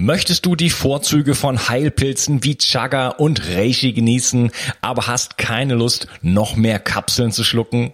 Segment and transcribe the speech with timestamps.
[0.00, 6.06] Möchtest du die Vorzüge von Heilpilzen wie Chaga und Reishi genießen, aber hast keine Lust,
[6.22, 7.92] noch mehr Kapseln zu schlucken?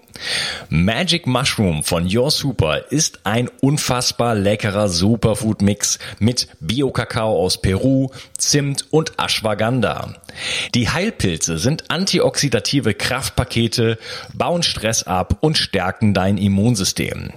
[0.68, 8.84] Magic Mushroom von Your Super ist ein unfassbar leckerer Superfood-Mix mit Bio-Kakao aus Peru, Zimt
[8.90, 10.14] und Ashwagandha.
[10.74, 13.98] Die Heilpilze sind antioxidative Kraftpakete,
[14.34, 17.30] bauen Stress ab und stärken dein Immunsystem.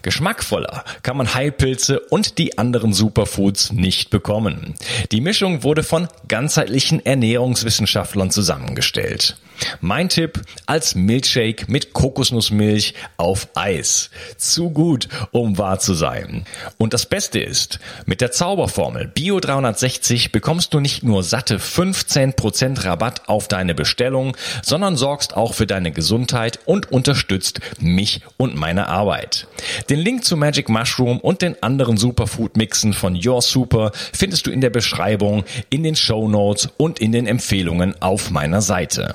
[0.00, 4.74] Geschmackvoller kann man Heilpilze und die anderen Superfoods nicht nicht bekommen.
[5.12, 9.36] Die Mischung wurde von ganzheitlichen Ernährungswissenschaftlern zusammengestellt.
[9.80, 14.10] Mein Tipp als Milkshake mit Kokosnussmilch auf Eis.
[14.36, 16.44] Zu gut, um wahr zu sein.
[16.78, 22.84] Und das Beste ist, mit der Zauberformel Bio 360 bekommst du nicht nur satte 15%
[22.84, 28.88] Rabatt auf deine Bestellung, sondern sorgst auch für deine Gesundheit und unterstützt mich und meine
[28.88, 29.46] Arbeit.
[29.90, 34.50] Den Link zu Magic Mushroom und den anderen Superfood Mixen von Your Super findest du
[34.50, 39.14] in der Beschreibung, in den Show Notes und in den Empfehlungen auf meiner Seite.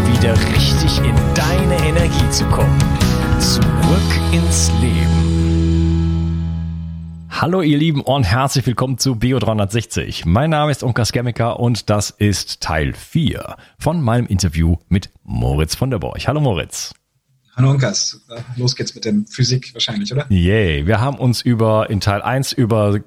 [0.21, 2.79] wieder richtig in deine Energie zu kommen.
[3.39, 3.63] Zurück
[4.31, 6.37] ins Leben.
[7.31, 10.27] Hallo ihr Lieben und herzlich willkommen zu Bio360.
[10.27, 15.73] Mein Name ist Unkas Skemmiker und das ist Teil 4 von meinem Interview mit Moritz
[15.73, 16.27] von der Borch.
[16.27, 16.93] Hallo Moritz.
[17.55, 18.21] Hallo Unkas.
[18.57, 20.27] Los geht's mit der Physik wahrscheinlich, oder?
[20.29, 20.85] Yay.
[20.85, 22.99] Wir haben uns über in Teil 1 über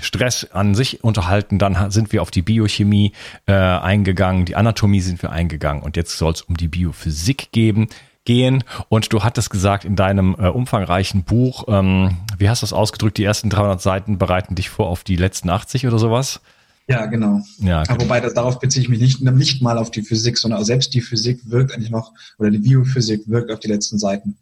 [0.00, 1.58] Stress an sich unterhalten.
[1.58, 3.12] Dann sind wir auf die Biochemie
[3.46, 7.88] äh, eingegangen, die Anatomie sind wir eingegangen und jetzt soll es um die Biophysik geben,
[8.24, 8.64] gehen.
[8.88, 13.18] Und du hattest gesagt in deinem äh, umfangreichen Buch, ähm, wie hast du das ausgedrückt,
[13.18, 16.40] die ersten 300 Seiten bereiten dich vor auf die letzten 80 oder sowas?
[16.88, 17.42] Ja, genau.
[17.58, 18.00] Ja, genau.
[18.00, 21.02] Wobei das, darauf beziehe ich mich nicht, nicht mal auf die Physik, sondern selbst die
[21.02, 24.38] Physik wirkt eigentlich noch, oder die Biophysik wirkt auf die letzten Seiten.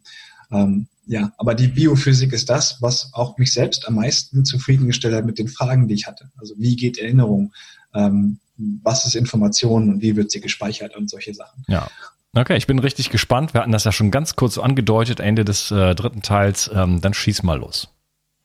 [0.51, 5.25] Ähm, ja, aber die Biophysik ist das, was auch mich selbst am meisten zufriedengestellt hat
[5.25, 6.29] mit den Fragen, die ich hatte.
[6.37, 7.53] Also wie geht Erinnerung?
[7.93, 11.63] Ähm, was ist Information und wie wird sie gespeichert und solche Sachen.
[11.67, 11.89] Ja.
[12.33, 13.53] Okay, ich bin richtig gespannt.
[13.53, 16.69] Wir hatten das ja schon ganz kurz so angedeutet, Ende des äh, dritten Teils.
[16.73, 17.87] Ähm, dann schieß mal los.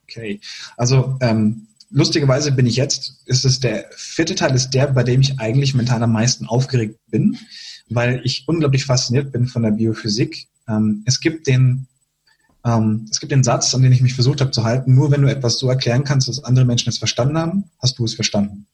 [0.05, 0.41] Okay,
[0.77, 5.21] also ähm, lustigerweise bin ich jetzt, ist es der vierte Teil, ist der, bei dem
[5.21, 7.39] ich eigentlich mental am meisten aufgeregt bin,
[7.89, 10.47] weil ich unglaublich fasziniert bin von der Biophysik.
[10.69, 11.87] Ähm, es gibt den
[12.65, 15.23] ähm, es gibt den Satz, an den ich mich versucht habe zu halten, nur wenn
[15.23, 18.67] du etwas so erklären kannst, dass andere Menschen es verstanden haben, hast du es verstanden.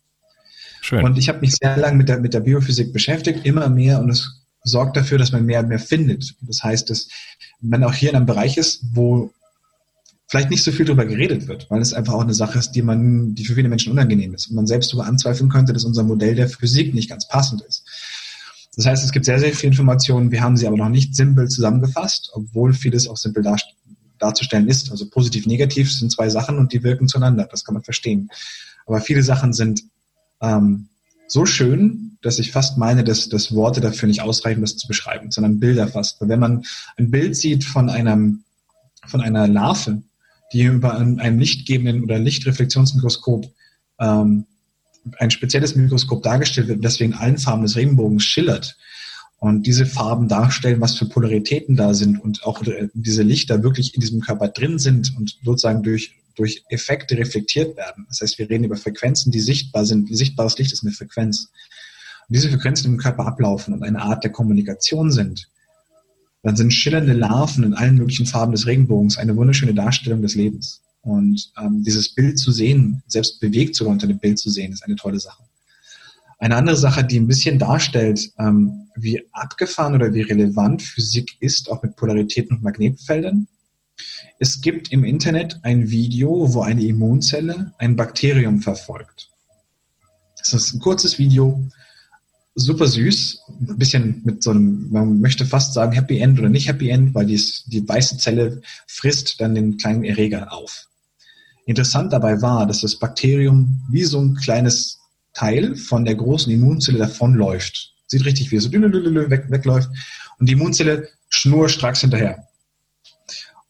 [0.80, 1.04] Schön.
[1.04, 4.10] Und ich habe mich sehr lange mit der, mit der Biophysik beschäftigt, immer mehr, und
[4.10, 6.34] es sorgt dafür, dass man mehr und mehr findet.
[6.42, 7.08] Das heißt, dass
[7.60, 9.32] man auch hier in einem Bereich ist, wo
[10.28, 12.82] vielleicht nicht so viel darüber geredet wird, weil es einfach auch eine Sache ist, die
[12.82, 16.04] man, die für viele Menschen unangenehm ist und man selbst darüber anzweifeln könnte, dass unser
[16.04, 17.84] Modell der Physik nicht ganz passend ist.
[18.78, 20.30] Das heißt, es gibt sehr, sehr viele Informationen.
[20.30, 23.56] Wir haben sie aber noch nicht simpel zusammengefasst, obwohl vieles auch simpel dar
[24.20, 24.92] darzustellen ist.
[24.92, 27.48] Also positiv, negativ sind zwei Sachen und die wirken zueinander.
[27.50, 28.30] Das kann man verstehen.
[28.86, 29.82] Aber viele Sachen sind
[30.40, 30.86] ähm,
[31.26, 35.32] so schön, dass ich fast meine, dass, dass Worte dafür nicht ausreichen, das zu beschreiben,
[35.32, 36.20] sondern Bilder fast.
[36.20, 36.64] Weil wenn man
[36.96, 38.44] ein Bild sieht von einem,
[39.08, 40.02] von einer Larve,
[40.52, 43.52] die über ein, ein lichtgebenden oder Lichtreflexionsmikroskop
[43.98, 44.46] ähm,
[45.18, 48.76] ein spezielles Mikroskop dargestellt wird, das wegen allen Farben des Regenbogens schillert
[49.40, 53.94] und diese Farben darstellen, was für Polaritäten da sind und auch äh, diese Lichter wirklich
[53.94, 58.06] in diesem Körper drin sind und sozusagen durch, durch Effekte reflektiert werden.
[58.08, 60.14] Das heißt, wir reden über Frequenzen, die sichtbar sind.
[60.14, 61.50] Sichtbares Licht ist eine Frequenz.
[62.28, 65.48] Und diese Frequenzen im Körper ablaufen und eine Art der Kommunikation sind,
[66.42, 70.82] dann sind schillernde Larven in allen möglichen Farben des Regenbogens eine wunderschöne Darstellung des Lebens.
[71.08, 74.84] Und ähm, dieses Bild zu sehen, selbst bewegt sogar unter dem Bild zu sehen, ist
[74.84, 75.42] eine tolle Sache.
[76.38, 81.70] Eine andere Sache, die ein bisschen darstellt, ähm, wie abgefahren oder wie relevant Physik ist,
[81.70, 83.48] auch mit Polaritäten und Magnetfeldern.
[84.38, 89.30] Es gibt im Internet ein Video, wo eine Immunzelle ein Bakterium verfolgt.
[90.36, 91.66] Das ist ein kurzes Video,
[92.54, 96.68] super süß, ein bisschen mit so einem, man möchte fast sagen Happy End oder nicht
[96.68, 100.88] Happy End, weil die, die weiße Zelle frisst dann den kleinen Erreger auf.
[101.68, 105.00] Interessant dabei war, dass das Bakterium wie so ein kleines
[105.34, 107.92] Teil von der großen Immunzelle davonläuft.
[108.06, 109.90] Sieht richtig wie es so weg, wegläuft.
[110.38, 112.42] Und die Immunzelle schnurstracks hinterher.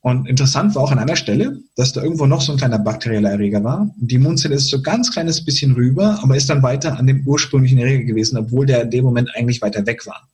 [0.00, 3.30] Und interessant war auch an einer Stelle, dass da irgendwo noch so ein kleiner bakterieller
[3.30, 3.90] Erreger war.
[4.00, 7.26] Und die Immunzelle ist so ganz kleines bisschen rüber, aber ist dann weiter an dem
[7.26, 10.28] ursprünglichen Erreger gewesen, obwohl der in dem Moment eigentlich weiter weg war.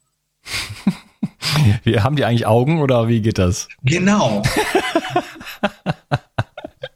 [1.83, 3.69] Wie, haben die eigentlich Augen oder wie geht das?
[3.85, 4.43] Genau.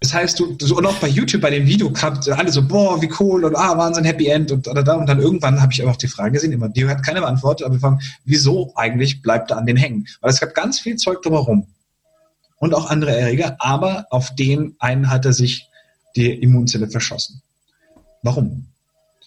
[0.09, 3.01] Das heißt, du, so, und auch bei YouTube, bei dem Video kam alle so, boah,
[3.03, 4.95] wie cool und ah, Wahnsinn, Happy End und da, da.
[4.95, 7.75] Und dann irgendwann habe ich auch die Frage gesehen, immer, die hat keine Antwort, aber
[7.75, 10.07] wir fragen, wieso eigentlich bleibt er an den hängen?
[10.23, 11.67] Weil es gab ganz viel Zeug drumherum.
[12.57, 15.69] Und auch andere Erreger, aber auf den einen hat er sich
[16.17, 17.43] die Immunzelle verschossen.
[18.23, 18.65] Warum?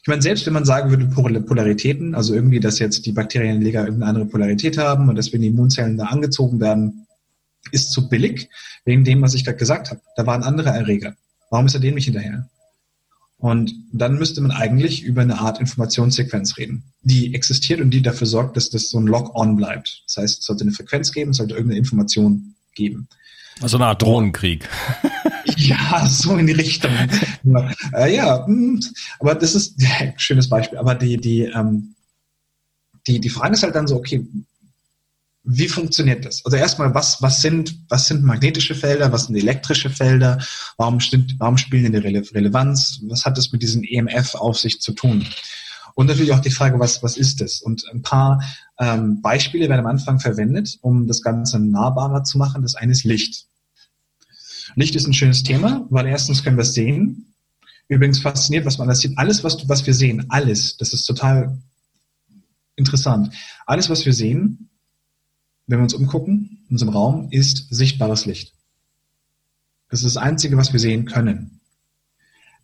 [0.02, 1.06] Ich meine, selbst wenn man sagen würde,
[1.42, 5.50] Polaritäten, also irgendwie, dass jetzt die Bakterienleger irgendeine andere Polarität haben und dass wenn die
[5.50, 7.06] Immunzellen da angezogen werden,
[7.72, 8.50] ist zu billig,
[8.86, 10.02] wegen dem, was ich gerade gesagt habe.
[10.16, 11.16] Da waren andere Erreger.
[11.50, 12.50] Warum ist er dem nicht hinterher?
[13.38, 18.28] Und dann müsste man eigentlich über eine Art Informationssequenz reden, die existiert und die dafür
[18.28, 20.04] sorgt, dass das so ein Log-on bleibt.
[20.06, 23.08] Das heißt, es sollte eine Frequenz geben, es sollte irgendeine Information geben.
[23.60, 24.68] Also eine Art Drohnenkrieg.
[25.58, 26.92] Ja, so in die Richtung.
[27.94, 28.80] äh, ja, hm,
[29.20, 30.78] aber das ist ein schönes Beispiel.
[30.78, 31.94] Aber die, die, ähm,
[33.06, 34.26] die, die Frage ist halt dann so, okay,
[35.44, 36.46] wie funktioniert das?
[36.46, 40.40] Also erstmal, was, was, sind, was sind magnetische Felder, was sind elektrische Felder,
[40.78, 44.60] warum, stimmt, warum spielen die eine Rele Relevanz, was hat das mit diesem EMF auf
[44.60, 45.26] sich zu tun?
[45.96, 47.62] Und natürlich auch die Frage, was, was ist das?
[47.62, 48.42] Und ein paar
[48.80, 52.62] ähm, Beispiele werden am Anfang verwendet, um das Ganze nahbarer zu machen.
[52.62, 53.46] Das eine ist Licht.
[54.76, 57.34] Licht ist ein schönes Thema, weil erstens können wir es sehen.
[57.90, 59.18] Übrigens fasziniert, was man da sieht.
[59.18, 61.58] Alles, was, was wir sehen, alles, das ist total
[62.78, 63.34] interessant.
[63.66, 64.70] Alles, was wir sehen,
[65.68, 68.54] wenn wir uns umgucken, in unserem Raum, ist sichtbares Licht.
[69.90, 71.60] Das ist das Einzige, was wir sehen können.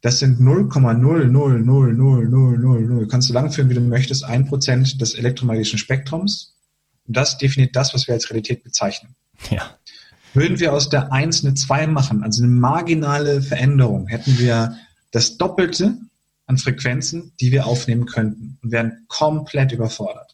[0.01, 3.07] Das sind 0,0000000.
[3.07, 6.53] Kannst du lang führen, wie du möchtest, ein Prozent des elektromagnetischen Spektrums.
[7.07, 9.15] Und das definiert das, was wir als Realität bezeichnen.
[9.49, 9.77] Ja.
[10.33, 14.77] Würden wir aus der 1 eine 2 machen, also eine marginale Veränderung, hätten wir
[15.11, 15.97] das Doppelte
[16.45, 20.26] an Frequenzen, die wir aufnehmen könnten und wären komplett überfordert.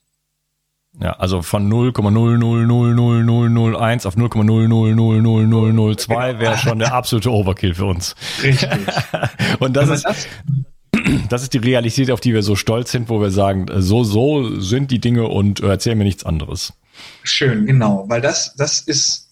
[1.02, 8.16] Ja, also von 0,0000001 auf 0,0000002 wäre schon der absolute Overkill für uns.
[8.44, 8.70] Richtig.
[9.60, 10.06] Und das ist,
[11.30, 14.60] das ist die Realität, auf die wir so stolz sind, wo wir sagen, so, so
[14.60, 16.74] sind die Dinge und erzählen mir nichts anderes.
[17.24, 19.30] Schön, genau, weil das, das ist,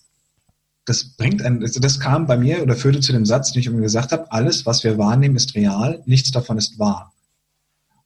[0.85, 3.81] das bringt ein, das kam bei mir oder führte zu dem Satz, den ich immer
[3.81, 7.13] gesagt habe, alles, was wir wahrnehmen, ist real, nichts davon ist wahr.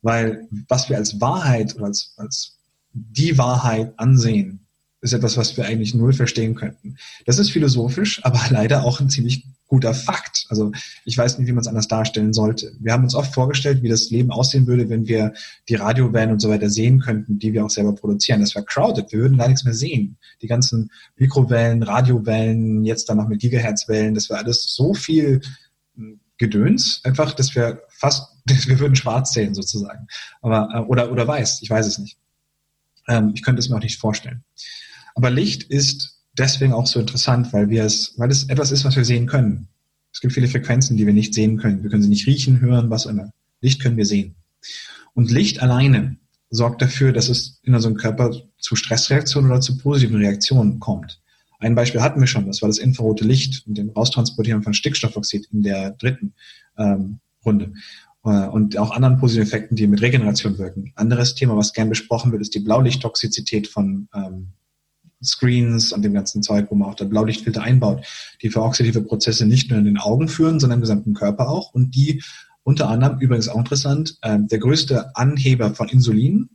[0.02, 2.55] Weil was wir als Wahrheit oder als, als
[2.96, 4.62] die Wahrheit ansehen,
[5.02, 6.98] ist etwas, was wir eigentlich null verstehen könnten.
[7.26, 10.46] Das ist philosophisch, aber leider auch ein ziemlich guter Fakt.
[10.50, 10.72] Also
[11.06, 12.72] ich weiß nicht, wie man es anders darstellen sollte.
[12.80, 15.34] Wir haben uns oft vorgestellt, wie das Leben aussehen würde, wenn wir
[15.70, 18.42] die Radiowellen und so weiter sehen könnten, die wir auch selber produzieren.
[18.42, 19.12] Das wäre crowded.
[19.12, 20.18] Wir würden gar nichts mehr sehen.
[20.42, 25.42] Die ganzen Mikrowellen, Radiowellen, jetzt dann noch mit Gigahertzwellen, das wäre alles so viel
[25.96, 30.08] hm, Gedöns, einfach, dass wir fast, wir würden schwarz sehen sozusagen.
[30.42, 32.18] Aber, äh, oder, oder weiß, ich weiß es nicht.
[33.08, 34.44] Ähm, ich könnte es mir auch nicht vorstellen.
[35.16, 38.96] Aber Licht ist deswegen auch so interessant, weil wir es, weil es etwas ist, was
[38.96, 39.68] wir sehen können.
[40.12, 41.84] Es gibt viele Frequenzen, die wir nicht sehen können.
[41.84, 43.32] Wir können sie nicht riechen, hören, was immer.
[43.62, 44.36] Licht können wir sehen.
[45.14, 46.18] Und Licht alleine
[46.50, 51.22] sorgt dafür, dass es in unserem Körper zu Stressreaktionen oder zu positiven Reaktionen kommt.
[51.60, 55.48] Ein Beispiel hatten wir schon, das war das infrarote Licht und dem Raustransportieren von Stickstoffoxid
[55.52, 56.34] in der dritten
[56.78, 57.74] ähm, Runde
[58.32, 60.92] und auch anderen positiven Effekten, die mit Regeneration wirken.
[60.96, 64.48] Anderes Thema, was gern besprochen wird, ist die Blaulichttoxizität von ähm,
[65.24, 68.06] Screens und dem ganzen Zeug, wo man auch der Blaulichtfilter einbaut,
[68.42, 71.74] die für oxidative Prozesse nicht nur in den Augen führen, sondern im gesamten Körper auch
[71.74, 72.24] und die
[72.64, 76.50] unter anderem, übrigens auch interessant, äh, der größte Anheber von Insulin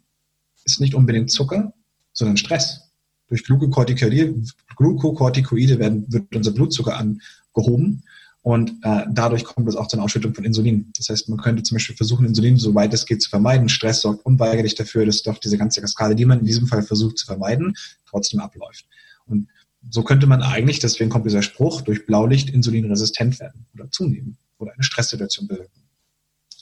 [0.65, 1.73] ist nicht unbedingt Zucker,
[2.13, 2.91] sondern Stress.
[3.29, 8.03] Durch Glukokortikoide werden, wird unser Blutzucker angehoben
[8.43, 10.91] und äh, dadurch kommt es auch zu einer Ausschüttung von Insulin.
[10.97, 13.69] Das heißt, man könnte zum Beispiel versuchen, Insulin so weit es geht zu vermeiden.
[13.69, 17.19] Stress sorgt unweigerlich dafür, dass doch diese ganze Kaskade, die man in diesem Fall versucht
[17.19, 17.75] zu vermeiden,
[18.09, 18.87] trotzdem abläuft.
[19.27, 19.49] Und
[19.91, 24.73] so könnte man eigentlich, deswegen kommt dieser Spruch, durch Blaulicht insulinresistent werden oder zunehmen oder
[24.73, 25.83] eine Stresssituation bewirken.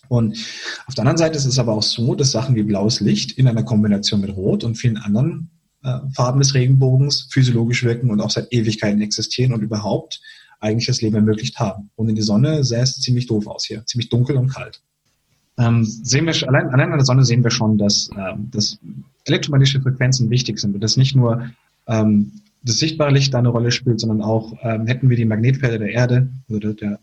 [0.08, 0.38] Und
[0.86, 3.46] auf der anderen Seite ist es aber auch so, dass Sachen wie blaues Licht in
[3.46, 5.50] einer Kombination mit Rot und vielen anderen
[5.84, 10.20] äh, Farben des Regenbogens physiologisch wirken und auch seit Ewigkeiten existieren und überhaupt
[10.60, 11.90] eigentlich das Leben ermöglicht haben.
[11.96, 14.82] Und in die Sonne sähe es ziemlich doof aus hier, ziemlich dunkel und kalt.
[15.58, 18.78] Ähm, sehen wir allein, allein an der Sonne sehen wir schon, dass, ähm, dass
[19.24, 21.50] elektromagnetische Frequenzen wichtig sind und dass nicht nur
[21.86, 25.78] ähm, das sichtbare Licht da eine Rolle spielt, sondern auch ähm, hätten wir die Magnetfelder
[25.78, 27.00] der Erde oder der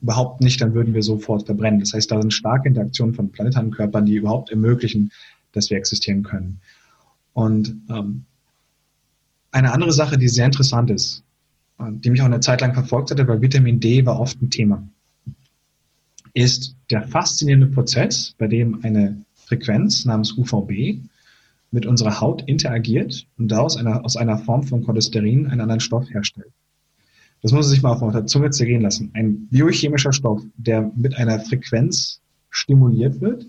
[0.00, 1.80] überhaupt nicht, dann würden wir sofort verbrennen.
[1.80, 5.10] Das heißt, da sind starke Interaktionen von planetaren Körpern, die überhaupt ermöglichen,
[5.50, 6.60] dass wir existieren können.
[7.32, 8.24] Und ähm,
[9.50, 11.23] eine andere Sache, die sehr interessant ist,
[11.90, 14.86] die mich auch eine Zeit lang verfolgt hatte, weil Vitamin D war oft ein Thema,
[16.32, 21.00] ist der faszinierende Prozess, bei dem eine Frequenz namens UVB
[21.70, 26.08] mit unserer Haut interagiert und daraus einer, aus einer Form von Cholesterin einen anderen Stoff
[26.10, 26.52] herstellt.
[27.42, 29.10] Das muss man sich mal auf der Zunge zergehen lassen.
[29.12, 33.46] Ein biochemischer Stoff, der mit einer Frequenz stimuliert wird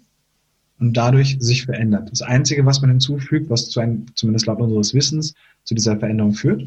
[0.80, 2.12] und dadurch sich verändert.
[2.12, 6.34] Das Einzige, was man hinzufügt, was zu einem, zumindest laut unseres Wissens, zu dieser Veränderung
[6.34, 6.66] führt,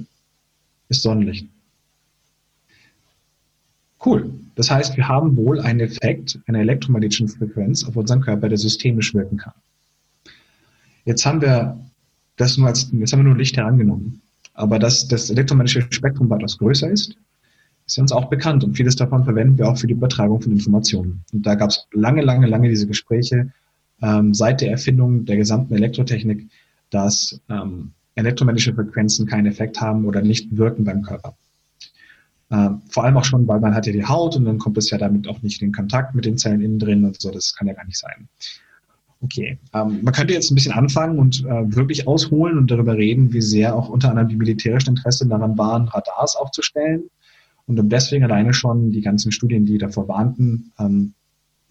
[0.88, 1.48] ist Sonnenlicht.
[4.04, 4.30] Cool.
[4.54, 9.14] Das heißt, wir haben wohl einen Effekt einer elektromagnetischen Frequenz auf unseren Körper, der systemisch
[9.14, 9.54] wirken kann.
[11.04, 11.78] Jetzt haben wir
[12.36, 14.20] das nur als, jetzt haben wir nur Licht herangenommen.
[14.54, 17.16] Aber dass das elektromagnetische Spektrum weitaus größer ist,
[17.86, 21.24] ist uns auch bekannt und vieles davon verwenden wir auch für die Übertragung von Informationen.
[21.32, 23.52] Und da gab es lange, lange, lange diese Gespräche
[24.02, 26.48] ähm, seit der Erfindung der gesamten Elektrotechnik,
[26.90, 31.36] dass ähm, elektromagnetische Frequenzen keinen Effekt haben oder nicht wirken beim Körper.
[32.50, 34.90] Ähm, vor allem auch schon, weil man hat ja die Haut und dann kommt es
[34.90, 37.30] ja damit auch nicht in Kontakt mit den Zellen innen drin und so.
[37.30, 38.28] Das kann ja gar nicht sein.
[39.20, 43.32] Okay, ähm, man könnte jetzt ein bisschen anfangen und äh, wirklich ausholen und darüber reden,
[43.32, 47.10] wie sehr auch unter anderem die militärischen Interessen daran waren, Radars aufzustellen
[47.66, 51.14] und um deswegen alleine schon die ganzen Studien, die davor warnten, ähm,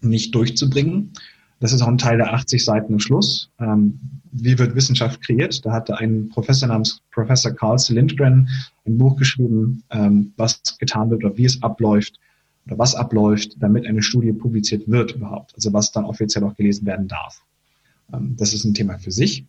[0.00, 1.12] nicht durchzubringen.
[1.60, 3.50] Das ist auch ein Teil der 80 Seiten im Schluss.
[3.58, 3.98] Ähm,
[4.30, 5.64] wie wird Wissenschaft kreiert?
[5.66, 8.48] Da hatte ein Professor namens Professor Carl Lindgren
[8.86, 12.20] ein Buch geschrieben, ähm, was getan wird oder wie es abläuft
[12.66, 15.54] oder was abläuft, damit eine Studie publiziert wird überhaupt.
[15.54, 17.42] Also was dann offiziell auch gelesen werden darf.
[18.12, 19.44] Ähm, das ist ein Thema für sich.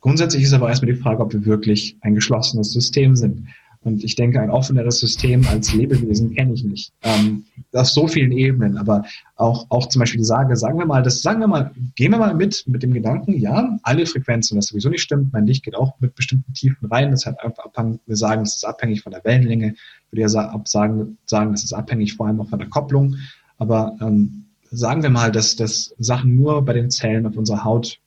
[0.00, 3.48] Grundsätzlich ist aber erstmal die Frage, ob wir wirklich ein geschlossenes System sind.
[3.86, 6.92] Und ich denke, ein offeneres System als Lebewesen kenne ich nicht.
[7.02, 9.04] Ähm, auf so vielen Ebenen, aber
[9.36, 12.18] auch, auch zum Beispiel die Sage, sagen wir mal, das sagen wir mal, gehen wir
[12.18, 15.76] mal mit, mit dem Gedanken, ja, alle Frequenzen, was sowieso nicht stimmt, mein Licht geht
[15.76, 19.74] auch mit bestimmten Tiefen rein, das hat wir sagen, das ist abhängig von der Wellenlänge,
[19.74, 23.14] ich würde ja sagen, sagen, das ist abhängig vor allem auch von der Kopplung,
[23.56, 28.00] aber ähm, sagen wir mal, dass, dass Sachen nur bei den Zellen auf unserer Haut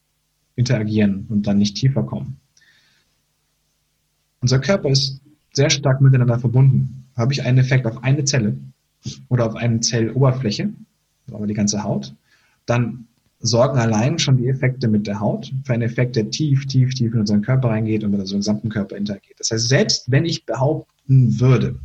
[0.57, 2.35] interagieren und dann nicht tiefer kommen.
[4.41, 5.21] Unser Körper ist
[5.53, 7.05] sehr stark miteinander verbunden.
[7.15, 8.57] Habe ich einen Effekt auf eine Zelle
[9.29, 10.69] oder auf eine Zelloberfläche,
[11.31, 12.13] aber die ganze Haut,
[12.65, 13.05] dann
[13.39, 17.13] sorgen allein schon die Effekte mit der Haut für einen Effekt, der tief, tief, tief
[17.13, 19.39] in unseren Körper reingeht und mit unserem gesamten Körper interagiert.
[19.39, 21.79] Das heißt, selbst wenn ich behaupten würde,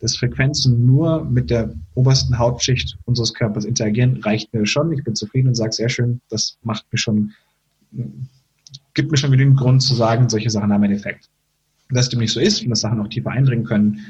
[0.00, 4.92] dass Frequenzen nur mit der obersten Hautschicht unseres Körpers interagieren, reicht mir schon.
[4.92, 7.32] Ich bin zufrieden und sage sehr schön, das macht mir schon,
[8.94, 11.28] gibt mir schon genügend Grund zu sagen, solche Sachen haben einen Effekt
[11.96, 14.00] dass dem nicht so ist und dass Sachen auch tiefer eindringen können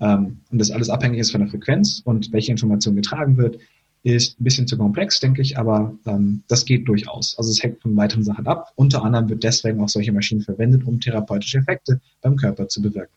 [0.00, 3.58] ähm, und das alles abhängig ist von der Frequenz und welche Information getragen wird,
[4.02, 7.36] ist ein bisschen zu komplex, denke ich, aber ähm, das geht durchaus.
[7.38, 8.72] Also es hängt von weiteren Sachen ab.
[8.76, 13.12] Unter anderem wird deswegen auch solche Maschinen verwendet, um therapeutische Effekte beim Körper zu bewirken.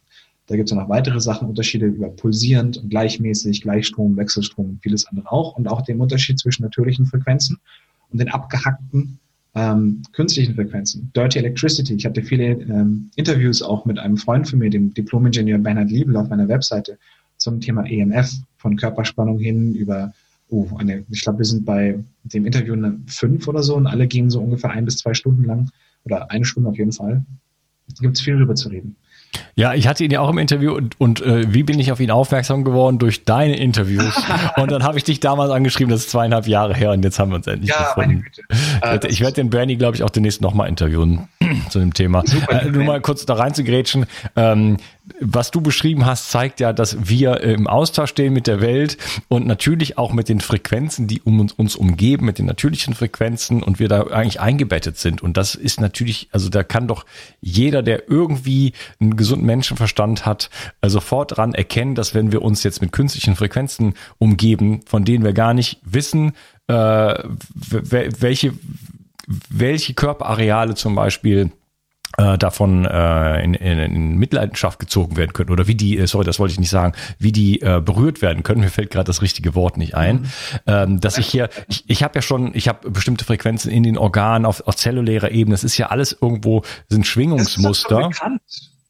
[0.47, 5.05] Da gibt es noch weitere Sachen, Unterschiede über pulsierend und gleichmäßig, Gleichstrom, Wechselstrom und vieles
[5.05, 5.55] andere auch.
[5.55, 7.59] Und auch den Unterschied zwischen natürlichen Frequenzen
[8.09, 9.19] und den abgehackten
[9.55, 11.95] ähm, künstlichen Frequenzen, Dirty Electricity.
[11.95, 16.15] Ich hatte viele ähm, Interviews auch mit einem Freund von mir, dem Diplom-Ingenieur Bernhard Liebel,
[16.17, 16.97] auf meiner Webseite
[17.37, 20.13] zum Thema EMF, von Körperspannung hin über
[20.49, 22.75] oh, eine, ich glaube, wir sind bei dem Interview
[23.07, 25.69] fünf oder so und alle gehen so ungefähr ein bis zwei Stunden lang
[26.03, 27.23] oder eine Stunde auf jeden Fall.
[27.87, 28.95] Da gibt es viel drüber zu reden.
[29.55, 31.99] Ja, ich hatte ihn ja auch im Interview und, und äh, wie bin ich auf
[31.99, 32.97] ihn aufmerksam geworden?
[32.97, 34.15] Durch deine Interviews.
[34.57, 37.31] und dann habe ich dich damals angeschrieben, das ist zweieinhalb Jahre her und jetzt haben
[37.31, 38.25] wir uns endlich ja, gefunden.
[38.49, 39.07] Meine Güte.
[39.07, 41.27] Äh, ich werde den Bernie, glaube ich, auch demnächst nochmal interviewen
[41.69, 42.23] zu dem Thema.
[42.25, 44.05] Super, äh, nur mal kurz da rein zu grätschen.
[44.35, 44.77] Ähm,
[45.19, 49.47] was du beschrieben hast, zeigt ja, dass wir im Austausch stehen mit der Welt und
[49.47, 53.79] natürlich auch mit den Frequenzen, die um uns, uns umgeben, mit den natürlichen Frequenzen und
[53.79, 55.21] wir da eigentlich eingebettet sind.
[55.21, 57.05] Und das ist natürlich, also da kann doch
[57.41, 60.49] jeder, der irgendwie einen gesunden Menschenverstand hat,
[60.81, 65.23] äh, sofort dran erkennen, dass wenn wir uns jetzt mit künstlichen Frequenzen umgeben, von denen
[65.23, 66.33] wir gar nicht wissen,
[66.67, 67.23] äh,
[67.55, 68.53] welche,
[69.49, 71.51] welche Körperareale zum Beispiel
[72.17, 76.25] äh, davon äh, in, in, in Mitleidenschaft gezogen werden können oder wie die, äh, sorry,
[76.25, 78.61] das wollte ich nicht sagen, wie die äh, berührt werden können.
[78.61, 80.21] Mir fällt gerade das richtige Wort nicht ein.
[80.21, 80.25] Mhm.
[80.65, 83.97] Ähm, dass ich hier, ich, ich habe ja schon, ich habe bestimmte Frequenzen in den
[83.97, 85.53] Organen auf, auf zellulärer Ebene.
[85.53, 88.09] Das ist ja alles irgendwo sind Schwingungsmuster.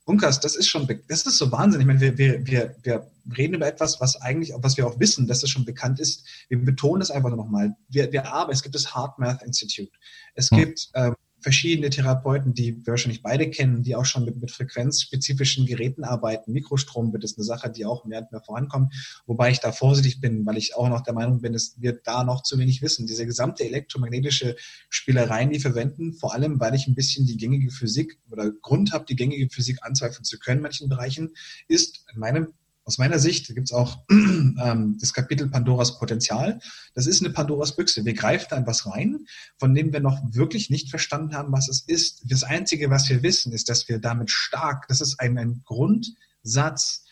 [0.05, 1.81] Unkas, das ist schon, das ist so wahnsinnig.
[1.81, 5.27] Ich meine, wir, wir, wir, wir reden über etwas, was eigentlich, was wir auch wissen,
[5.27, 6.25] dass es schon bekannt ist.
[6.47, 7.75] Wir betonen es einfach nochmal.
[7.89, 9.91] Wir, wir arbeiten, es gibt das Heart Math Institute.
[10.35, 10.57] Es hm.
[10.57, 15.65] gibt ähm, verschiedene Therapeuten, die wir wahrscheinlich beide kennen, die auch schon mit, mit frequenzspezifischen
[15.65, 16.51] Geräten arbeiten.
[16.51, 18.93] Mikrostrom wird ist eine Sache, die auch mehr und mehr vorankommt,
[19.25, 22.23] wobei ich da vorsichtig bin, weil ich auch noch der Meinung bin, dass wir da
[22.23, 23.07] noch zu wenig wissen.
[23.07, 24.55] Diese gesamte elektromagnetische
[24.89, 29.05] Spielereien, die verwenden, vor allem, weil ich ein bisschen die gängige Physik oder Grund habe,
[29.05, 31.31] die gängige Physik anzweifeln zu können in manchen Bereichen,
[31.67, 32.53] ist in meinem
[32.89, 36.59] aus meiner Sicht gibt es auch ähm, das Kapitel Pandoras Potenzial.
[36.95, 38.03] Das ist eine Pandoras Büchse.
[38.03, 39.27] Wir greifen da in was rein,
[39.59, 42.23] von dem wir noch wirklich nicht verstanden haben, was es ist.
[42.25, 47.05] Das Einzige, was wir wissen, ist, dass wir damit stark, das ist ein, ein Grundsatz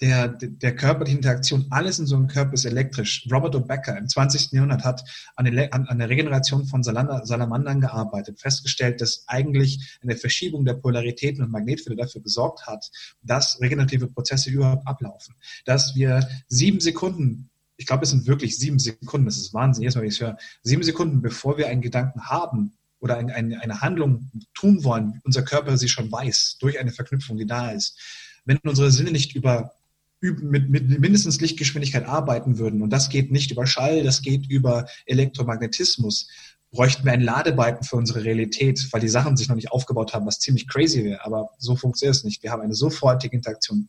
[0.00, 3.26] der, der körperlichen Interaktion, alles in so einem Körper ist elektrisch.
[3.30, 4.52] Robert O'Becker im 20.
[4.52, 5.04] Jahrhundert hat
[5.36, 10.74] an, der, an, an der Regeneration von Salamandern gearbeitet, festgestellt, dass eigentlich eine Verschiebung der
[10.74, 12.90] Polaritäten und Magnetfelder dafür gesorgt hat,
[13.22, 15.34] dass regenerative Prozesse überhaupt ablaufen.
[15.66, 19.94] Dass wir sieben Sekunden ich glaube, es sind wirklich sieben Sekunden, das ist Wahnsinn, jedes
[19.94, 24.30] Mal, wenn ich es höre, sieben Sekunden, bevor wir einen Gedanken haben oder eine Handlung
[24.52, 27.98] tun wollen, unser Körper sie schon weiß, durch eine Verknüpfung, die da ist.
[28.44, 29.72] Wenn unsere Sinne nicht über
[30.20, 34.86] mit, mit mindestens Lichtgeschwindigkeit arbeiten würden, und das geht nicht über Schall, das geht über
[35.06, 36.28] Elektromagnetismus,
[36.72, 40.26] bräuchten wir einen Ladebalken für unsere Realität, weil die Sachen sich noch nicht aufgebaut haben,
[40.26, 41.24] was ziemlich crazy wäre.
[41.24, 42.42] Aber so funktioniert es nicht.
[42.42, 43.88] Wir haben eine sofortige Interaktion.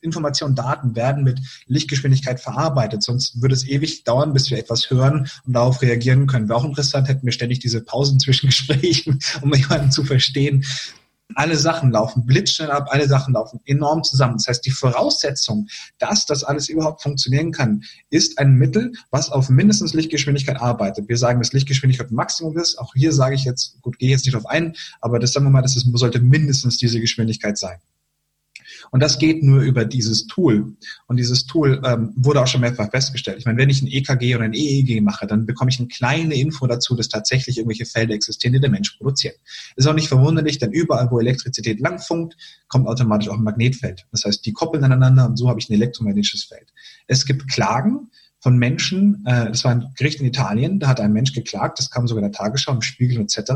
[0.00, 5.28] Informationen, Daten werden mit Lichtgeschwindigkeit verarbeitet, sonst würde es ewig dauern, bis wir etwas hören
[5.44, 6.48] und darauf reagieren können.
[6.48, 10.64] Wäre auch interessant, hätten wir ständig diese Pausen zwischen Gesprächen, um jemanden zu verstehen
[11.36, 14.34] alle Sachen laufen blitzschnell ab, alle Sachen laufen enorm zusammen.
[14.38, 15.68] Das heißt, die Voraussetzung,
[15.98, 21.08] dass das alles überhaupt funktionieren kann, ist ein Mittel, was auf mindestens Lichtgeschwindigkeit arbeitet.
[21.08, 22.78] Wir sagen, dass Lichtgeschwindigkeit Maximum ist.
[22.78, 25.50] Auch hier sage ich jetzt, gut, gehe jetzt nicht drauf ein, aber das sagen wir
[25.50, 27.78] mal, das sollte mindestens diese Geschwindigkeit sein.
[28.90, 30.74] Und das geht nur über dieses Tool.
[31.06, 33.38] Und dieses Tool ähm, wurde auch schon mehrfach festgestellt.
[33.38, 36.34] Ich meine, wenn ich ein EKG oder ein EEG mache, dann bekomme ich eine kleine
[36.34, 39.36] Info dazu, dass tatsächlich irgendwelche Felder existieren, die der Mensch produziert.
[39.76, 42.36] Ist auch nicht verwunderlich, denn überall, wo Elektrizität langfunkt,
[42.68, 44.06] kommt automatisch auch ein Magnetfeld.
[44.10, 46.72] Das heißt, die koppeln aneinander und so habe ich ein elektromagnetisches Feld.
[47.06, 48.10] Es gibt Klagen,
[48.42, 51.90] von Menschen, äh, das war ein Gericht in Italien, da hat ein Mensch geklagt, das
[51.90, 53.52] kam sogar in der Tagesschau, im Spiegel etc.,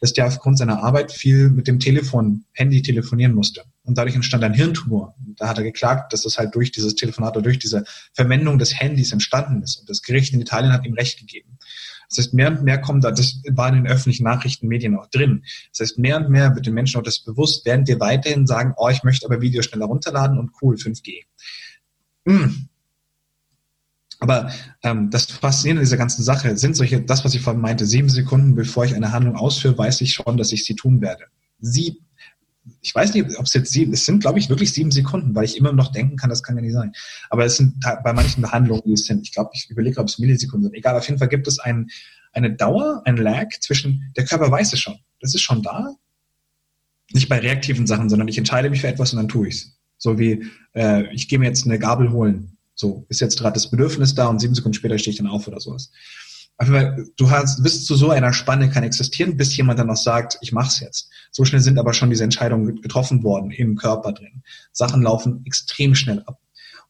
[0.00, 3.64] dass der aufgrund seiner Arbeit viel mit dem Telefon, Handy telefonieren musste.
[3.82, 5.14] Und dadurch entstand ein Hirntumor.
[5.26, 7.84] Und da hat er geklagt, dass das halt durch dieses Telefonat oder durch diese
[8.14, 9.76] Verwendung des Handys entstanden ist.
[9.76, 11.58] Und das Gericht in Italien hat ihm Recht gegeben.
[12.08, 15.44] Das heißt, mehr und mehr kommt da, das war in den öffentlichen Nachrichtenmedien auch drin.
[15.70, 18.74] Das heißt, mehr und mehr wird den Menschen auch das bewusst, werden dir weiterhin sagen,
[18.76, 21.24] oh, ich möchte aber Videos schneller runterladen und cool, 5G.
[22.26, 22.68] Hm,
[24.20, 24.52] aber
[24.82, 28.54] ähm, das Faszinierende dieser ganzen Sache sind solche, das, was ich vorhin meinte, sieben Sekunden,
[28.54, 31.24] bevor ich eine Handlung ausführe, weiß ich schon, dass ich sie tun werde.
[31.58, 31.98] Sieben,
[32.82, 35.44] ich weiß nicht, ob es jetzt sieben, es sind, glaube ich, wirklich sieben Sekunden, weil
[35.44, 36.92] ich immer noch denken kann, das kann ja nicht sein.
[37.30, 40.18] Aber es sind bei manchen Behandlungen, die es sind, ich glaube, ich überlege, ob es
[40.18, 40.74] Millisekunden sind.
[40.74, 41.88] Egal, auf jeden Fall gibt es ein,
[42.32, 44.98] eine Dauer, ein Lag zwischen, der Körper weiß es schon.
[45.20, 45.94] Das ist schon da.
[47.12, 49.78] Nicht bei reaktiven Sachen, sondern ich entscheide mich für etwas und dann tue ich es.
[49.96, 53.70] So wie, äh, ich gehe mir jetzt eine Gabel holen so, ist jetzt gerade das
[53.70, 55.90] Bedürfnis da und sieben Sekunden später stehe ich dann auf oder sowas.
[56.56, 60.36] Aber du hast, bis zu so einer Spanne kann existieren, bis jemand dann noch sagt,
[60.42, 61.08] ich mach's jetzt.
[61.30, 64.42] So schnell sind aber schon diese Entscheidungen getroffen worden im Körper drin.
[64.72, 66.38] Sachen laufen extrem schnell ab.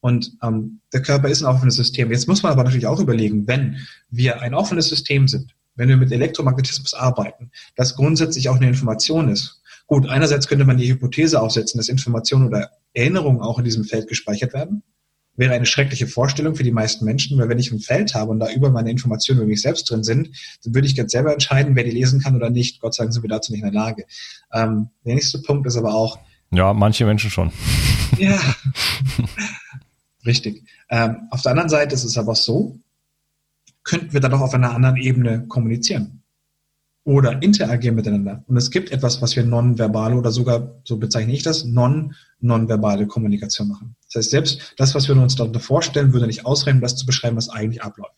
[0.01, 2.11] Und ähm, der Körper ist ein offenes System.
[2.11, 3.77] Jetzt muss man aber natürlich auch überlegen, wenn
[4.09, 9.29] wir ein offenes System sind, wenn wir mit Elektromagnetismus arbeiten, das grundsätzlich auch eine Information
[9.29, 9.63] ist.
[9.87, 14.09] Gut, einerseits könnte man die Hypothese aufsetzen, dass Informationen oder Erinnerungen auch in diesem Feld
[14.09, 14.83] gespeichert werden.
[15.37, 18.41] Wäre eine schreckliche Vorstellung für die meisten Menschen, weil wenn ich ein Feld habe und
[18.41, 20.31] da über meine Informationen über mich selbst drin sind,
[20.65, 22.81] dann würde ich ganz selber entscheiden, wer die lesen kann oder nicht.
[22.81, 24.05] Gott sei Dank sind wir dazu nicht in der Lage.
[24.53, 26.19] Ähm, der nächste Punkt ist aber auch.
[26.51, 27.53] Ja, manche Menschen schon.
[28.19, 28.39] Ja.
[30.27, 30.65] Richtig.
[30.91, 32.77] Ähm, auf der anderen Seite ist es aber so,
[33.85, 36.20] könnten wir dann doch auf einer anderen Ebene kommunizieren
[37.05, 38.45] oder interagieren miteinander.
[38.47, 43.69] Und es gibt etwas, was wir nonverbale oder sogar, so bezeichne ich das, non-nonverbale Kommunikation
[43.69, 43.97] machen.
[44.07, 47.37] Das heißt, selbst das, was wir uns darunter vorstellen, würde nicht ausreichen, das zu beschreiben,
[47.37, 48.15] was eigentlich abläuft.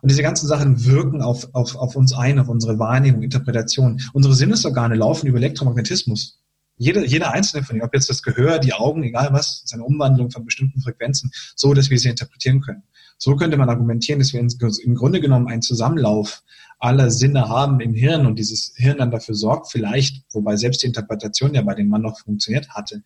[0.00, 4.00] Und diese ganzen Sachen wirken auf, auf, auf uns ein, auf unsere Wahrnehmung, Interpretation.
[4.12, 6.38] Unsere Sinnesorgane laufen über Elektromagnetismus.
[6.76, 9.82] Jede, jeder einzelne von ihnen, ob jetzt das Gehör, die Augen, egal was, ist eine
[9.82, 12.84] Umwandlung von bestimmten Frequenzen, so dass wir sie interpretieren können.
[13.16, 16.44] So könnte man argumentieren, dass wir im Grunde genommen einen Zusammenlauf
[16.78, 20.86] aller Sinne haben im Hirn und dieses Hirn dann dafür sorgt, vielleicht, wobei selbst die
[20.86, 23.02] Interpretation ja bei dem Mann noch funktioniert hatte,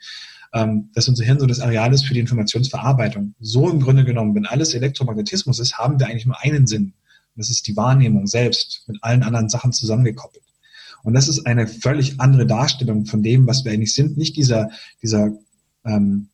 [0.52, 3.34] ähm, dass unser Hirn so das Areal ist für die Informationsverarbeitung.
[3.40, 6.92] So im Grunde genommen, wenn alles Elektromagnetismus ist, haben wir eigentlich nur einen Sinn.
[7.34, 10.44] Das ist die Wahrnehmung selbst mit allen anderen Sachen zusammengekoppelt.
[11.02, 14.18] Und das ist eine völlig andere Darstellung von dem, was wir eigentlich sind.
[14.18, 14.70] Nicht dieser,
[15.02, 15.32] dieser
[15.84, 16.28] ähm,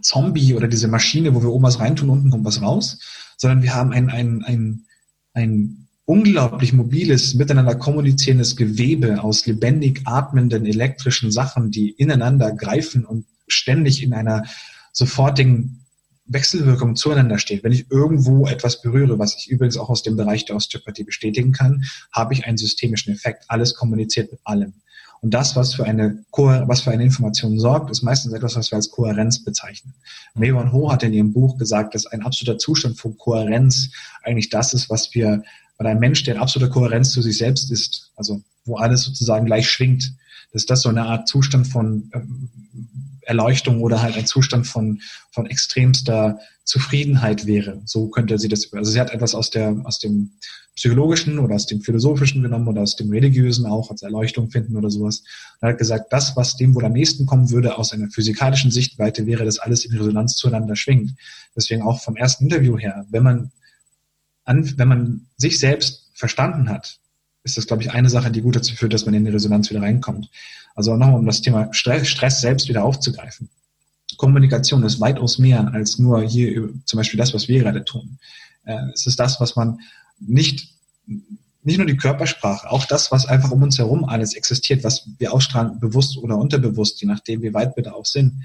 [0.00, 2.98] Zombie oder diese Maschine, wo wir oben was reintun, unten kommt was raus,
[3.36, 4.86] sondern wir haben ein, ein, ein,
[5.34, 13.26] ein unglaublich mobiles, miteinander kommunizierendes Gewebe aus lebendig atmenden elektrischen Sachen, die ineinander greifen und
[13.46, 14.44] ständig in einer
[14.92, 15.84] sofortigen
[16.26, 17.64] Wechselwirkung zueinander steht.
[17.64, 21.52] Wenn ich irgendwo etwas berühre, was ich übrigens auch aus dem Bereich der Osteopathie bestätigen
[21.52, 23.44] kann, habe ich einen systemischen Effekt.
[23.48, 24.74] Alles kommuniziert mit allem.
[25.20, 28.76] Und das, was für eine, was für eine Information sorgt, ist meistens etwas, was wir
[28.76, 29.94] als Kohärenz bezeichnen.
[30.34, 33.90] Mewan Ho hat in ihrem Buch gesagt, dass ein absoluter Zustand von Kohärenz
[34.24, 35.44] eigentlich das ist, was wir,
[35.82, 39.46] weil ein Mensch, der in absoluter Kohärenz zu sich selbst ist, also wo alles sozusagen
[39.46, 40.14] gleich schwingt,
[40.52, 42.48] dass das so eine Art Zustand von ähm,
[43.22, 45.00] Erleuchtung oder halt ein Zustand von,
[45.32, 47.80] von extremster Zufriedenheit wäre.
[47.84, 50.30] So könnte sie das, also sie hat etwas aus der, aus dem
[50.74, 54.90] psychologischen oder aus dem philosophischen genommen oder aus dem religiösen auch als Erleuchtung finden oder
[54.90, 55.22] sowas.
[55.60, 59.26] Er hat gesagt, das, was dem wohl am nächsten kommen würde aus einer physikalischen Sichtweite,
[59.26, 61.14] wäre, dass alles in Resonanz zueinander schwingt.
[61.54, 63.52] Deswegen auch vom ersten Interview her, wenn man
[64.44, 66.98] an, wenn man sich selbst verstanden hat,
[67.44, 69.70] ist das, glaube ich, eine Sache, die gut dazu führt, dass man in die Resonanz
[69.70, 70.30] wieder reinkommt.
[70.74, 73.48] Also nochmal, um das Thema Stress, Stress selbst wieder aufzugreifen.
[74.16, 78.18] Kommunikation ist weitaus mehr als nur hier zum Beispiel das, was wir gerade tun.
[78.64, 79.80] Äh, es ist das, was man
[80.20, 80.68] nicht,
[81.62, 85.32] nicht nur die Körpersprache, auch das, was einfach um uns herum alles existiert, was wir
[85.32, 88.44] ausstrahlen, bewusst oder unterbewusst, je nachdem, wie weit wir da auch sind.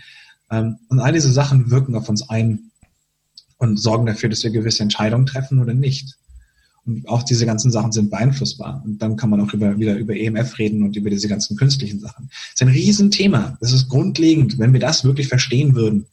[0.49, 2.71] Ähm, und all diese Sachen wirken auf uns ein
[3.57, 6.17] und sorgen dafür, dass wir gewisse Entscheidungen treffen oder nicht.
[6.85, 8.81] Und auch diese ganzen Sachen sind beeinflussbar.
[8.85, 11.99] Und dann kann man auch über, wieder über EMF reden und über diese ganzen künstlichen
[11.99, 12.29] Sachen.
[12.29, 13.57] Das ist ein Riesenthema.
[13.59, 14.57] Das ist grundlegend.
[14.57, 16.05] Wenn wir das wirklich verstehen würden,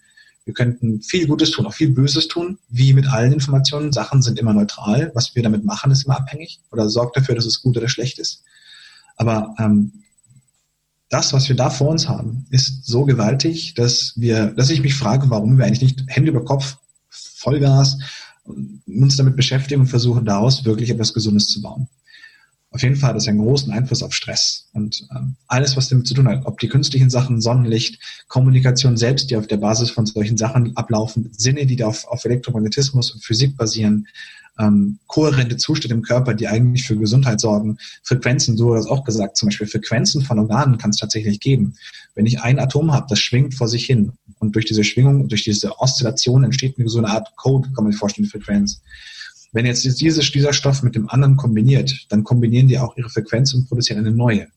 [0.45, 3.93] wir könnten viel Gutes tun, auch viel Böses tun, wie mit allen Informationen.
[3.93, 5.13] Sachen sind immer neutral.
[5.15, 8.19] Was wir damit machen, ist immer abhängig oder sorgt dafür, dass es gut oder schlecht
[8.19, 8.43] ist.
[9.17, 9.93] Aber ähm,
[11.09, 14.97] das, was wir da vor uns haben, ist so gewaltig, dass wir, dass ich mich
[14.97, 16.77] frage, warum wir eigentlich nicht Hände über Kopf,
[17.45, 17.99] Vollgas
[18.45, 21.89] uns damit beschäftigen und versuchen, daraus wirklich etwas Gesundes zu bauen.
[22.71, 26.09] Auf jeden Fall hat das einen großen Einfluss auf Stress und ähm, alles, was damit
[26.09, 30.07] zu tun hat, ob die künstlichen Sachen, Sonnenlicht, Kommunikation selbst, die auf der Basis von
[30.07, 34.09] solchen Sachen ablaufen, Sinne, die auf, auf Elektromagnetismus und Physik basieren,
[34.59, 39.37] ähm, kohärente Zustände im Körper, die eigentlich für Gesundheit sorgen, Frequenzen, so hast auch gesagt,
[39.37, 41.75] zum Beispiel Frequenzen von Organen kann es tatsächlich geben.
[42.15, 45.45] Wenn ich ein Atom habe, das schwingt vor sich hin und durch diese Schwingung, durch
[45.45, 48.81] diese Oszillation entsteht so eine Art Code, kann man sich vorstellen, Frequenz.
[49.53, 53.55] Wenn jetzt diese, dieser Stoff mit dem anderen kombiniert, dann kombinieren die auch ihre Frequenz
[53.55, 54.49] und produzieren eine neue.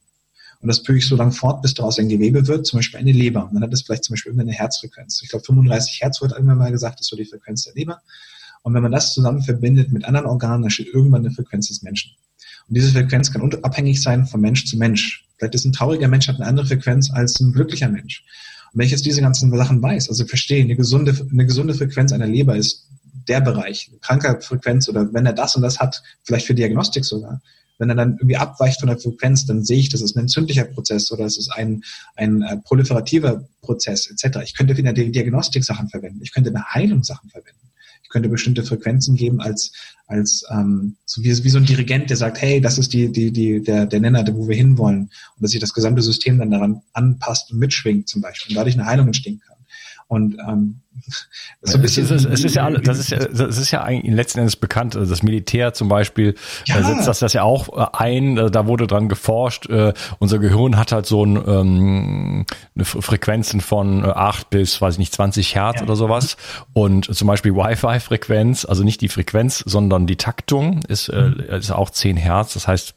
[0.60, 3.12] Und das führe ich so lange fort, bis daraus ein Gewebe wird, zum Beispiel eine
[3.12, 3.46] Leber.
[3.46, 5.22] Und dann hat es vielleicht zum Beispiel irgendeine Herzfrequenz.
[5.22, 8.02] Ich glaube, 35 Hertz wird irgendwann mal gesagt, ist so die Frequenz der Leber.
[8.68, 11.84] Und wenn man das zusammen verbindet mit anderen Organen, dann steht irgendwann eine Frequenz des
[11.84, 12.12] Menschen.
[12.68, 15.26] Und diese Frequenz kann abhängig sein von Mensch zu Mensch.
[15.38, 18.26] Vielleicht ist ein trauriger Mensch hat eine andere Frequenz als ein glücklicher Mensch.
[18.74, 22.12] Und wenn ich jetzt diese ganzen Sachen weiß, also verstehe, eine gesunde, eine gesunde Frequenz
[22.12, 22.90] einer Leber ist
[23.30, 27.42] der Bereich, kranker Frequenz oder wenn er das und das hat, vielleicht für Diagnostik sogar,
[27.78, 30.66] wenn er dann irgendwie abweicht von der Frequenz, dann sehe ich, das ist ein entzündlicher
[30.66, 31.86] Prozess oder es ist ein,
[32.18, 34.40] ein äh, proliferativer Prozess etc.
[34.44, 37.67] Ich könnte in der Diagnostik Sachen verwenden, ich könnte in der Heilung Sachen verwenden.
[38.08, 39.74] Ich könnte bestimmte Frequenzen geben als,
[40.06, 43.34] als ähm, so wie, wie so ein Dirigent, der sagt, hey, das ist die, die,
[43.34, 45.02] die, der, der Nenner, wo wir hinwollen.
[45.02, 48.76] Und dass sich das gesamte System dann daran anpasst und mitschwingt zum Beispiel und dadurch
[48.76, 49.57] eine Heilung entstehen kann.
[50.08, 50.82] Und ähm,
[51.62, 54.16] so ein bisschen es, ist, es ist ja das ist ja das ist ja eigentlich
[54.16, 54.96] letzten Endes bekannt.
[54.96, 56.82] Also das Militär zum Beispiel ja.
[56.82, 58.36] setzt das, das ja auch äh, ein.
[58.36, 59.70] Da wurde dran geforscht.
[59.70, 64.96] Äh, unser Gehirn hat halt so ein, ähm, eine Frequenzen von äh, acht bis, weiß
[64.96, 65.84] ich nicht, 20 Hertz ja.
[65.84, 66.38] oder sowas.
[66.74, 71.40] Und zum Beispiel Wi-Fi-Frequenz, also nicht die Frequenz, sondern die Taktung ist, äh, mhm.
[71.40, 72.54] ist auch 10 Hertz.
[72.54, 72.97] Das heißt,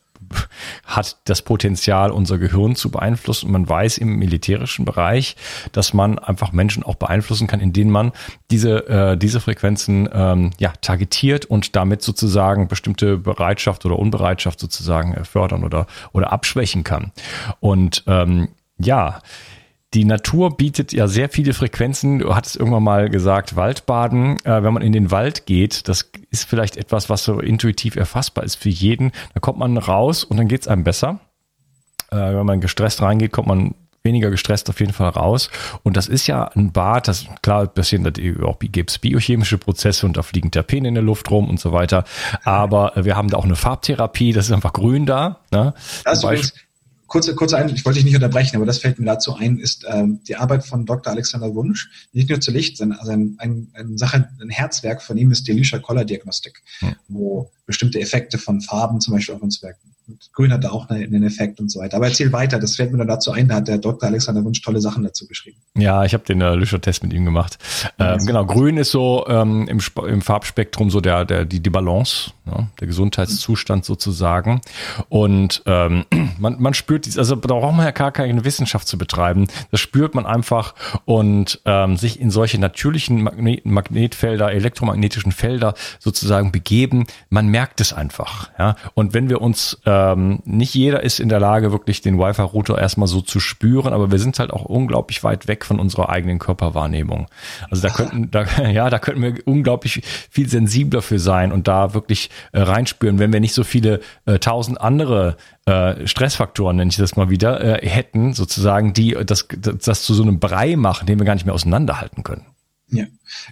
[0.84, 3.46] hat das Potenzial, unser Gehirn zu beeinflussen.
[3.46, 5.36] Und man weiß im militärischen Bereich,
[5.72, 8.12] dass man einfach Menschen auch beeinflussen kann, indem man
[8.50, 15.14] diese, äh, diese Frequenzen ähm, ja, targetiert und damit sozusagen bestimmte Bereitschaft oder Unbereitschaft sozusagen
[15.14, 17.12] äh, fördern oder, oder abschwächen kann.
[17.60, 19.20] Und ähm, ja,
[19.94, 22.20] die Natur bietet ja sehr viele Frequenzen.
[22.20, 24.36] Du hattest irgendwann mal gesagt, Waldbaden.
[24.44, 28.44] Äh, wenn man in den Wald geht, das ist vielleicht etwas, was so intuitiv erfassbar
[28.44, 29.10] ist für jeden.
[29.34, 31.18] Da kommt man raus und dann geht's einem besser.
[32.10, 35.50] Äh, wenn man gestresst reingeht, kommt man weniger gestresst auf jeden Fall raus.
[35.82, 38.10] Und das ist ja ein Bad, das klar passieren da
[38.46, 42.04] auch gibt's biochemische Prozesse und da fliegen Terpene in der Luft rum und so weiter.
[42.44, 45.40] Aber wir haben da auch eine Farbtherapie, das ist einfach grün da.
[45.50, 45.74] Ne?
[46.04, 46.54] Das ist
[47.10, 49.84] kurze, kurze ein, ich wollte dich nicht unterbrechen, aber das fällt mir dazu ein, ist
[49.86, 51.12] ähm, die Arbeit von Dr.
[51.12, 55.18] Alexander Wunsch, nicht nur zu Licht, sondern also ein, ein, ein, Sache, ein Herzwerk von
[55.18, 56.94] ihm ist die Lüscher-Koller-Diagnostik, hm.
[57.08, 59.90] wo bestimmte Effekte von Farben zum Beispiel auf uns wirken.
[60.10, 61.96] Und Grün hat da auch einen Effekt und so weiter.
[61.96, 64.08] Aber erzähl weiter, das fällt mir dann dazu ein, da hat der Dr.
[64.08, 65.58] Alexander Wunsch tolle Sachen dazu geschrieben.
[65.76, 67.58] Ja, ich habe den äh, Lüscher-Test mit ihm gemacht.
[67.98, 72.32] Ähm, genau, Grün ist so ähm, im, im Farbspektrum so der, der die, die Balance,
[72.50, 74.60] ja, der Gesundheitszustand sozusagen.
[75.08, 76.04] Und ähm,
[76.38, 79.46] man, man spürt dies, also da braucht man ja gar keine Wissenschaft zu betreiben.
[79.70, 86.52] Das spürt man einfach und ähm, sich in solche natürlichen Magnet Magnetfelder, elektromagnetischen Felder sozusagen
[86.52, 87.06] begeben.
[87.28, 88.50] Man merkt es einfach.
[88.58, 92.18] Ja, und wenn wir uns äh, ähm, nicht jeder ist in der Lage, wirklich den
[92.18, 96.08] Wi-Fi-Router erstmal so zu spüren, aber wir sind halt auch unglaublich weit weg von unserer
[96.08, 97.26] eigenen Körperwahrnehmung.
[97.70, 101.94] Also da könnten, da, ja, da könnten wir unglaublich viel sensibler für sein und da
[101.94, 106.96] wirklich äh, reinspüren, wenn wir nicht so viele äh, tausend andere äh, Stressfaktoren, nenne ich
[106.96, 111.06] das mal wieder, äh, hätten, sozusagen, die das, das, das zu so einem Brei machen,
[111.06, 112.46] den wir gar nicht mehr auseinanderhalten können.
[112.88, 113.04] Ja.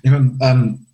[0.02, 0.86] Ich meine, ähm,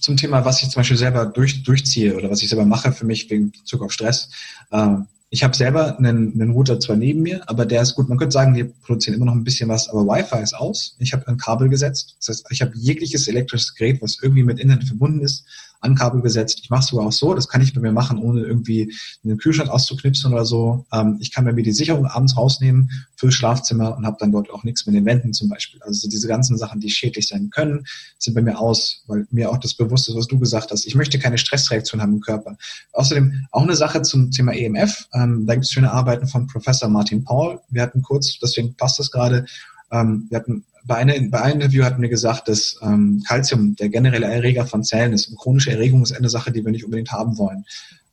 [0.00, 3.06] zum Thema, was ich zum Beispiel selber durch, durchziehe oder was ich selber mache für
[3.06, 4.30] mich wegen Bezug auf Stress.
[4.70, 4.96] Äh,
[5.30, 8.06] ich habe selber einen, einen Router zwar neben mir, aber der ist gut.
[8.06, 10.94] Man könnte sagen, wir produzieren immer noch ein bisschen was, aber Wi-Fi ist aus.
[10.98, 12.16] Ich habe ein Kabel gesetzt.
[12.18, 15.46] Das heißt, ich habe jegliches elektrisches Gerät, was irgendwie mit Internet verbunden ist,
[15.82, 16.60] an Kabel gesetzt.
[16.62, 19.36] Ich mache es sogar auch so, das kann ich bei mir machen, ohne irgendwie einen
[19.36, 20.86] Kühlschrank auszuknipsen oder so.
[20.92, 24.50] Ähm, ich kann bei mir die Sicherung abends rausnehmen fürs Schlafzimmer und habe dann dort
[24.50, 25.80] auch nichts mit den Wänden zum Beispiel.
[25.82, 27.84] Also diese ganzen Sachen, die schädlich sein können,
[28.18, 30.86] sind bei mir aus, weil mir auch das bewusst ist, was du gesagt hast.
[30.86, 32.56] Ich möchte keine Stressreaktion haben im Körper.
[32.92, 35.08] Außerdem auch eine Sache zum Thema EMF.
[35.12, 37.58] Ähm, da gibt es schöne Arbeiten von Professor Martin Paul.
[37.70, 39.46] Wir hatten kurz, deswegen passt das gerade,
[39.90, 43.88] ähm, wir hatten bei, einer, bei einem Interview hatten wir gesagt, dass ähm, Calcium der
[43.88, 45.28] generelle Erreger von Zellen ist.
[45.28, 47.64] Und chronische Erregung ist eine Sache, die wir nicht unbedingt haben wollen.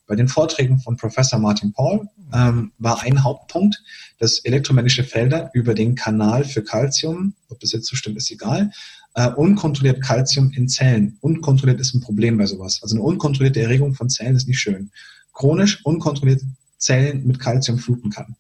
[0.08, 3.82] Bei den Vorträgen von Professor Martin Paul ähm, war ein Hauptpunkt,
[4.18, 8.72] dass elektromagnetische Felder über den Kanal für Calcium, ob das jetzt so stimmt, ist egal,
[9.14, 11.18] äh, unkontrolliert Calcium in Zellen.
[11.22, 12.80] Unkontrolliert ist ein Problem bei sowas.
[12.82, 14.92] Also eine unkontrollierte Erregung von Zellen ist nicht schön.
[15.34, 16.42] Chronisch unkontrolliert
[16.78, 18.36] Zellen mit Calcium fluten kann.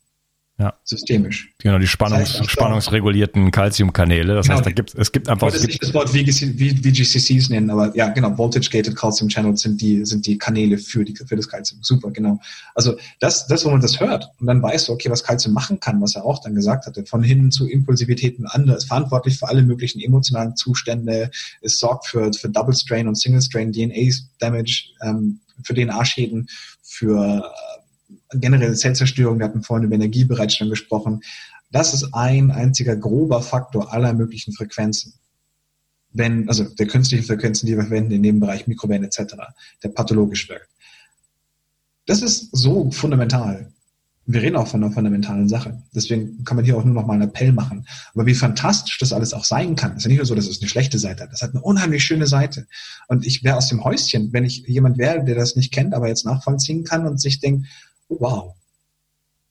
[0.60, 0.74] Ja.
[0.84, 1.54] Systemisch.
[1.60, 4.36] Genau, die Spannungs das heißt, spannungsregulierten Calciumkanäle.
[4.36, 5.48] Das genau, heißt, da gibt es gibt einfach.
[5.48, 10.04] Ich wollte nicht das Wort VGCCs nennen, aber ja, genau, Voltage-Gated Calcium Channels sind die,
[10.04, 11.82] sind die Kanäle für, die, für das Calcium.
[11.82, 12.42] Super, genau.
[12.76, 15.80] Also das, das, wo man das hört und dann weißt du, okay, was Calcium machen
[15.80, 19.40] kann, was er auch dann gesagt hatte, von hin zu Impulsivität und andere, ist verantwortlich
[19.40, 24.14] für alle möglichen emotionalen Zustände, es sorgt für, für Double Strain und Single Strain DNA
[24.40, 26.48] Damage, ähm, für DNA-Schäden,
[26.82, 27.50] für
[28.34, 31.22] generelle Zellzerstörung, wir hatten vorhin über Energiebereitstellung gesprochen.
[31.72, 35.14] Das ist ein einziger grober Faktor aller möglichen Frequenzen.
[36.12, 39.36] Wenn, also der künstlichen Frequenzen, die wir verwenden in dem Bereich Mikrowellen etc.,
[39.84, 40.70] der pathologisch wirkt.
[42.08, 43.72] Das ist so fundamental.
[44.26, 45.82] Wir reden auch von einer fundamentalen Sache.
[45.94, 47.88] Deswegen kann man hier auch nur noch mal einen Appell machen.
[48.14, 50.60] Aber wie fantastisch das alles auch sein kann, ist ja nicht nur so, dass es
[50.60, 51.32] eine schlechte Seite hat.
[51.32, 52.68] Das hat eine unheimlich schöne Seite.
[53.08, 56.08] Und ich wäre aus dem Häuschen, wenn ich jemand wäre, der das nicht kennt, aber
[56.08, 57.68] jetzt nachvollziehen kann und sich denkt,
[58.10, 58.54] wow,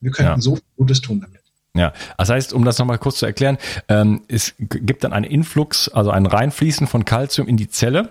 [0.01, 0.41] wir könnten ja.
[0.41, 1.41] so viel Gutes tun damit.
[1.75, 3.57] Ja, das heißt, um das nochmal kurz zu erklären,
[3.89, 8.11] ähm, es gibt dann einen Influx, also ein Reinfließen von Kalzium in die Zelle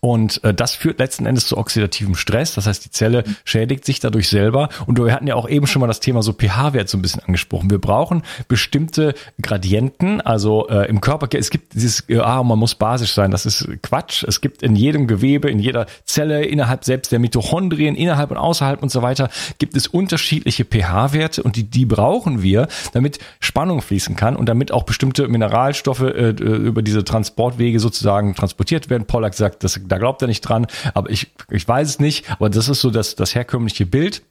[0.00, 2.54] Und äh, das führt letzten Endes zu oxidativem Stress.
[2.54, 4.70] Das heißt, die Zelle schädigt sich dadurch selber.
[4.86, 7.22] Und wir hatten ja auch eben schon mal das Thema so pH-Wert so ein bisschen
[7.22, 7.70] angesprochen.
[7.70, 10.20] Wir brauchen bestimmte Gradienten.
[10.20, 13.30] Also äh, im Körper, es gibt dieses, ah, man muss basisch sein.
[13.30, 14.24] Das ist Quatsch.
[14.24, 18.82] Es gibt in jedem Gewebe, in jeder Zelle, innerhalb selbst der Mitochondrien, innerhalb und außerhalb
[18.82, 24.16] und so weiter, gibt es unterschiedliche pH-Werte und die, die brauchen wir, damit Spannung fließen
[24.16, 29.04] kann und damit auch bestimmte Mineralstoffe äh, über diese Transportwege sozusagen transportiert werden.
[29.06, 32.50] Pollack sagt, das da glaubt er nicht dran, aber ich, ich weiß es nicht, aber
[32.50, 34.22] das ist so das, das herkömmliche Bild.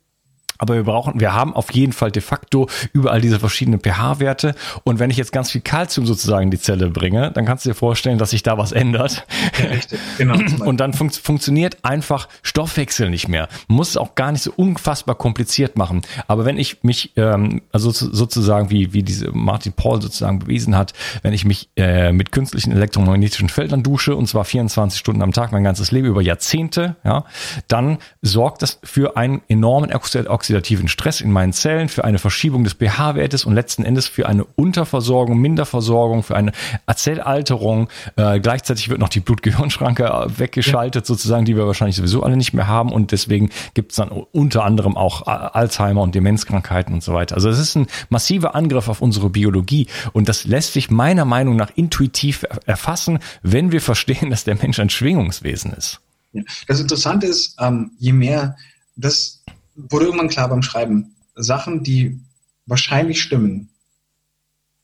[0.60, 4.56] Aber wir brauchen, wir haben auf jeden Fall de facto überall diese verschiedenen pH-Werte.
[4.84, 7.70] Und wenn ich jetzt ganz viel Kalzium sozusagen in die Zelle bringe, dann kannst du
[7.70, 9.26] dir vorstellen, dass sich da was ändert.
[9.58, 10.00] Ja, richtig.
[10.18, 10.38] Genau.
[10.66, 13.48] Und dann fun funktioniert einfach Stoffwechsel nicht mehr.
[13.68, 16.02] Man muss es auch gar nicht so unfassbar kompliziert machen.
[16.28, 20.94] Aber wenn ich mich, ähm, also sozusagen wie, wie diese Martin Paul sozusagen bewiesen hat,
[21.24, 25.52] wenn ich mich äh, mit künstlichen elektromagnetischen Feldern dusche, und zwar 24 Stunden am Tag,
[25.54, 27.24] mein ganzes Leben über Jahrzehnte, ja,
[27.70, 32.64] dann sorgt das für einen enormen Oxid oxidativen Stress in meinen Zellen, für eine Verschiebung
[32.64, 36.54] des pH-Wertes und letzten Endes für eine Unterversorgung, Minderversorgung, für eine
[36.96, 37.88] Zellalterung.
[38.16, 41.08] Äh, gleichzeitig wird noch die Blut-Gehirn-Schranke äh, weggeschaltet, ja.
[41.08, 42.92] sozusagen, die wir wahrscheinlich sowieso alle nicht mehr haben.
[42.92, 47.36] Und deswegen gibt es dann unter anderem auch Alzheimer und Demenzkrankheiten und so weiter.
[47.36, 49.86] Also es ist ein massiver Angriff auf unsere Biologie.
[50.14, 54.80] Und das lässt sich meiner Meinung nach intuitiv erfassen, wenn wir verstehen, dass der Mensch
[54.80, 56.00] ein Schwingungswesen ist.
[56.32, 56.42] Ja.
[56.68, 58.56] Das Interessante ist, ähm, je mehr
[58.96, 59.44] das
[59.90, 62.20] wurde irgendwann klar beim Schreiben, Sachen, die
[62.66, 63.70] wahrscheinlich stimmen,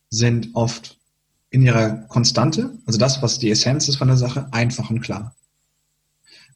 [0.10, 0.97] sind oft
[1.49, 5.36] in ihrer Konstante, also das, was die Essenz ist von der Sache, einfach und klar.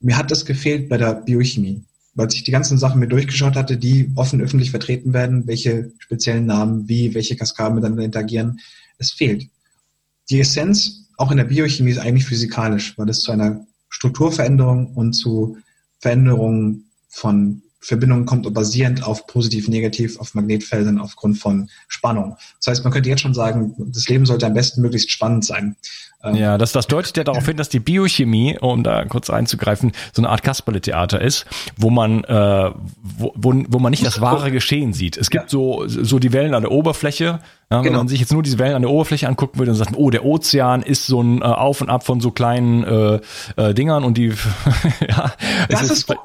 [0.02, 1.84] Mir hat das gefehlt bei der Biochemie,
[2.15, 6.45] weil ich die ganzen Sachen mir durchgeschaut hatte, die offen öffentlich vertreten werden, welche speziellen
[6.45, 8.60] Namen, wie, welche Kaskaden miteinander interagieren.
[8.97, 9.47] Es fehlt.
[10.30, 15.13] Die Essenz, auch in der Biochemie, ist eigentlich physikalisch, weil es zu einer Strukturveränderung und
[15.13, 15.58] zu
[15.99, 22.36] Veränderungen von Verbindung kommt basierend auf positiv, negativ, auf Magnetfeldern aufgrund von Spannung.
[22.58, 25.76] Das heißt, man könnte jetzt schon sagen, das Leben sollte am besten möglichst spannend sein.
[26.22, 29.94] Ähm, ja, das, das deutet ja darauf hin, dass die Biochemie, um da kurz einzugreifen,
[30.12, 31.46] so eine Art Kasperle-Theater ist,
[31.78, 32.72] wo man, äh,
[33.18, 35.15] wo, wo, wo man nicht das wahre Geschehen sieht.
[35.15, 35.50] Es gibt ja.
[35.50, 37.39] so, so die Wellen an der Oberfläche.
[37.72, 38.00] Ja, wenn genau.
[38.00, 40.26] man sich jetzt nur diese Wellen an der Oberfläche angucken würde und sagt, oh, der
[40.26, 43.20] Ozean ist so ein äh, Auf und Ab von so kleinen äh,
[43.56, 44.34] äh, Dingern und die,
[45.08, 45.34] ja,
[45.70, 46.15] das ist, ist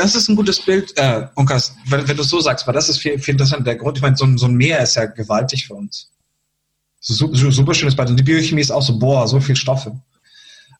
[0.00, 2.98] das ist ein gutes Bild, äh, Unkas, wenn, wenn du so sagst, weil das ist
[2.98, 3.66] viel, viel interessant.
[3.66, 6.10] Der Grund, ich meine, so, ein, so ein Meer ist ja gewaltig für uns.
[7.00, 8.16] So, so, super schönes Beispiel.
[8.16, 9.98] Die Biochemie ist auch so, boah, so viel Stoffe.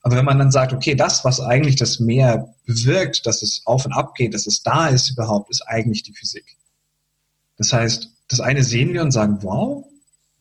[0.03, 3.85] Aber wenn man dann sagt, okay, das, was eigentlich das Meer bewirkt, dass es auf
[3.85, 6.57] und ab geht, dass es da ist überhaupt, ist eigentlich die Physik.
[7.57, 9.85] Das heißt, das eine sehen wir und sagen, wow.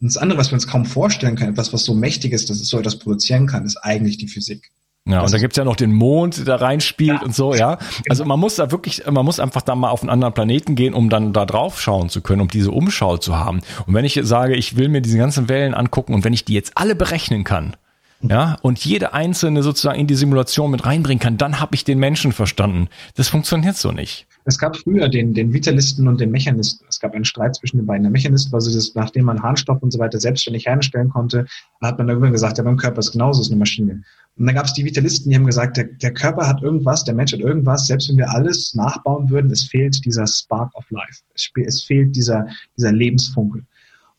[0.00, 2.60] Und das andere, was wir uns kaum vorstellen können, etwas, was so mächtig ist, dass
[2.60, 4.70] es so etwas produzieren kann, ist eigentlich die Physik.
[5.10, 7.26] Ja, und da gibt's ja noch den Mond, der da reinspielt ja.
[7.26, 7.78] und so, ja.
[8.08, 10.94] Also man muss da wirklich, man muss einfach da mal auf einen anderen Planeten gehen,
[10.94, 13.60] um dann da drauf schauen zu können, um diese Umschau zu haben.
[13.86, 16.54] Und wenn ich sage, ich will mir diese ganzen Wellen angucken und wenn ich die
[16.54, 17.76] jetzt alle berechnen kann,
[18.22, 21.98] ja, und jede einzelne sozusagen in die Simulation mit reinbringen kann, dann habe ich den
[21.98, 22.88] Menschen verstanden.
[23.14, 24.26] Das funktioniert so nicht.
[24.50, 26.84] Es gab früher den, den Vitalisten und den Mechanisten.
[26.88, 28.02] Es gab einen Streit zwischen den beiden.
[28.02, 31.46] Der Mechanist war so, das, nachdem man Harnstoff und so weiter selbstständig herstellen konnte,
[31.80, 34.02] hat man irgendwann gesagt, ja, beim Körper ist genauso, ist eine Maschine.
[34.36, 37.14] Und dann gab es die Vitalisten, die haben gesagt, der, der Körper hat irgendwas, der
[37.14, 41.20] Mensch hat irgendwas, selbst wenn wir alles nachbauen würden, es fehlt dieser Spark of Life.
[41.32, 43.64] Es, es fehlt dieser, dieser Lebensfunkel.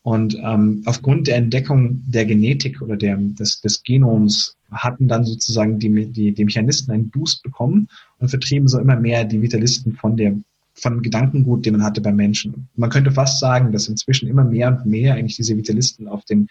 [0.02, 5.78] Und ähm, aufgrund der Entdeckung der Genetik oder der, des, des Genoms hatten dann sozusagen
[5.78, 7.88] die, die, die Mechanisten einen Boost bekommen
[8.18, 10.34] und vertrieben so immer mehr die Vitalisten von der
[10.74, 12.66] von Gedankengut, den man hatte beim Menschen.
[12.76, 16.48] Man könnte fast sagen, dass inzwischen immer mehr und mehr eigentlich diese Vitalisten auf den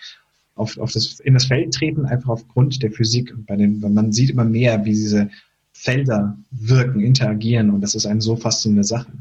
[0.56, 3.34] auf, auf das, in das Feld treten, einfach aufgrund der Physik.
[3.34, 5.30] Und bei den, man sieht immer mehr, wie diese
[5.74, 9.12] Felder wirken, interagieren und das ist eine so faszinierende Sache.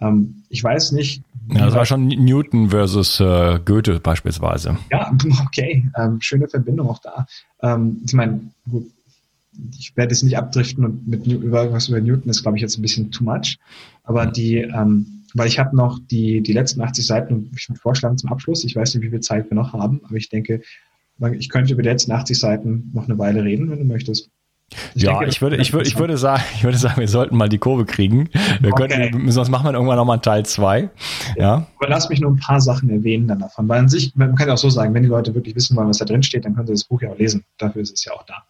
[0.00, 1.22] Ähm, ich weiß nicht.
[1.52, 4.78] Ja, das war schon Newton versus äh, Goethe beispielsweise.
[4.90, 5.12] Ja,
[5.46, 5.88] okay.
[5.96, 7.26] Ähm, schöne Verbindung auch da.
[7.62, 8.86] Ähm, ich meine, gut,
[9.78, 12.78] ich werde jetzt nicht abdriften und mit über was über Newton ist, glaube ich, jetzt
[12.78, 13.58] ein bisschen too much.
[14.04, 18.18] Aber die, ähm, weil ich habe noch die, die letzten 80 Seiten, ich würde vorschlagen
[18.18, 18.64] zum Abschluss.
[18.64, 20.62] Ich weiß nicht, wie viel Zeit wir noch haben, aber ich denke,
[21.38, 24.30] ich könnte über die letzten 80 Seiten noch eine Weile reden, wenn du möchtest.
[24.94, 27.36] Ich ja, denke, ich würde, ich würde, ich würde sagen, ich würde sagen, wir sollten
[27.36, 28.28] mal die Kurve kriegen.
[28.60, 28.88] Wir okay.
[28.88, 30.90] können, sonst machen wir irgendwann nochmal Teil zwei.
[31.36, 31.42] Ja.
[31.42, 31.66] ja.
[31.78, 33.68] Aber lass mich nur ein paar Sachen erwähnen dann davon.
[33.68, 35.88] Weil an sich, man kann ja auch so sagen, wenn die Leute wirklich wissen wollen,
[35.88, 37.44] was da drin steht, dann können sie das Buch ja auch lesen.
[37.58, 38.44] Dafür ist es ja auch da.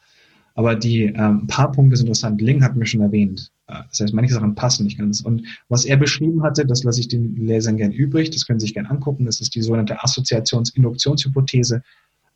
[0.54, 2.40] Aber die, ähm, ein paar Punkte sind interessant.
[2.40, 3.50] Ling hat mir schon erwähnt.
[3.68, 5.20] Äh, das heißt, manche Sachen passen nicht ganz.
[5.20, 8.30] Und was er beschrieben hatte, das lasse ich den Lesern gern übrig.
[8.30, 9.26] Das können Sie sich gern angucken.
[9.26, 11.82] Das ist die sogenannte Assoziations-Induktionshypothese.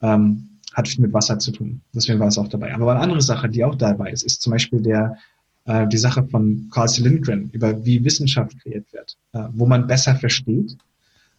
[0.01, 1.81] Ähm, hat mit Wasser zu tun.
[1.95, 2.75] Deswegen war es auch dabei.
[2.75, 5.17] Aber eine andere Sache, die auch dabei ist, ist zum Beispiel der,
[5.65, 6.90] äh, die Sache von Carl.
[6.98, 10.77] Lindgren über wie Wissenschaft kreiert wird, äh, wo man besser versteht,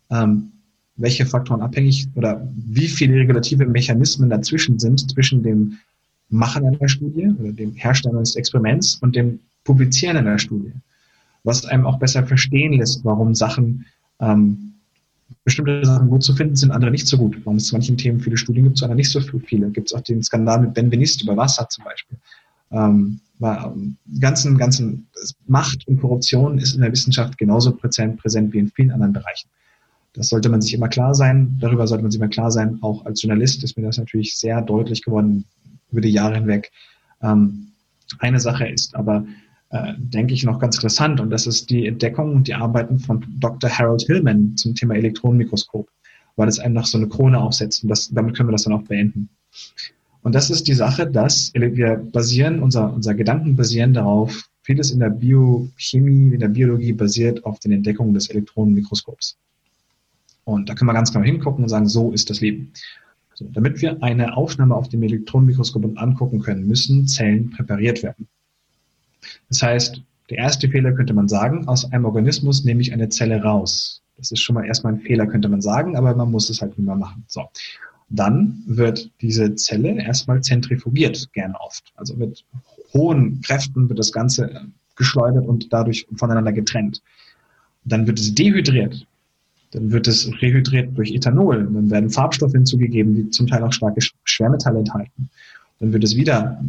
[0.09, 0.51] ähm,
[0.95, 5.77] welche Faktoren abhängig oder wie viele regulative Mechanismen dazwischen sind, zwischen dem
[6.29, 10.71] Machen einer Studie oder dem Herstellen eines Experiments und dem Publizieren einer Studie.
[11.43, 13.85] Was einem auch besser verstehen lässt, warum Sachen,
[14.19, 14.74] ähm,
[15.43, 17.37] bestimmte Sachen gut zu finden sind, andere nicht so gut.
[17.43, 19.69] Warum es zu manchen Themen viele Studien gibt, zu anderen nicht so viele.
[19.69, 22.17] Gibt es auch den Skandal mit Ben Benist über Wasser zum Beispiel.
[22.71, 25.07] Ähm, war, ähm, ganzen, ganzen
[25.47, 29.49] Macht und Korruption ist in der Wissenschaft genauso präsent, präsent wie in vielen anderen Bereichen.
[30.13, 31.57] Das sollte man sich immer klar sein.
[31.59, 32.79] Darüber sollte man sich immer klar sein.
[32.81, 35.45] Auch als Journalist ist mir das natürlich sehr deutlich geworden
[35.91, 36.71] über die Jahre hinweg.
[37.21, 37.67] Ähm,
[38.19, 39.25] eine Sache ist aber,
[39.69, 43.25] äh, denke ich, noch ganz interessant und das ist die Entdeckung und die Arbeiten von
[43.39, 43.69] Dr.
[43.69, 45.89] Harold Hillman zum Thema Elektronenmikroskop,
[46.35, 48.73] weil es einem noch so eine Krone aufsetzt und das, damit können wir das dann
[48.73, 49.29] auch beenden.
[50.21, 54.99] Und das ist die Sache, dass wir basieren, unser, unser Gedanken basieren darauf, vieles in
[54.99, 59.37] der Biochemie, in der Biologie basiert auf den Entdeckungen des Elektronenmikroskops.
[60.43, 62.71] Und da können wir ganz genau hingucken und sagen, so ist das Leben.
[63.35, 68.27] So, damit wir eine Aufnahme auf dem Elektronenmikroskop angucken können, müssen Zellen präpariert werden.
[69.49, 73.41] Das heißt, der erste Fehler könnte man sagen, aus einem Organismus nehme ich eine Zelle
[73.41, 74.01] raus.
[74.17, 76.77] Das ist schon mal erstmal ein Fehler, könnte man sagen, aber man muss es halt
[76.77, 77.23] nicht mehr machen.
[77.27, 77.43] So.
[78.09, 81.91] Dann wird diese Zelle erstmal zentrifugiert, gerne oft.
[81.95, 82.43] Also mit
[82.93, 87.01] hohen Kräften wird das Ganze geschleudert und dadurch voneinander getrennt.
[87.83, 89.05] Dann wird es dehydriert.
[89.71, 91.69] Dann wird es rehydriert durch Ethanol.
[91.71, 95.29] Dann werden Farbstoffe hinzugegeben, die zum Teil auch starke Schwermetalle enthalten.
[95.79, 96.63] Dann wird es wieder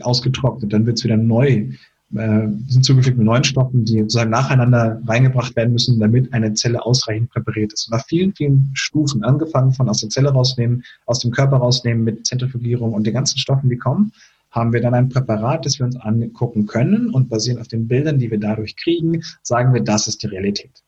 [0.00, 0.72] ausgetrocknet.
[0.72, 1.68] Dann wird es wieder neu
[2.14, 7.30] äh, hinzugefügt mit neuen Stoffen, die sozusagen nacheinander reingebracht werden müssen, damit eine Zelle ausreichend
[7.30, 7.88] präpariert ist.
[7.88, 12.04] Und nach vielen, vielen Stufen, angefangen von aus der Zelle rausnehmen, aus dem Körper rausnehmen
[12.04, 14.12] mit Zentrifugierung und den ganzen Stoffen, die kommen,
[14.50, 18.18] haben wir dann ein Präparat, das wir uns angucken können und basierend auf den Bildern,
[18.18, 20.82] die wir dadurch kriegen, sagen wir, das ist die Realität.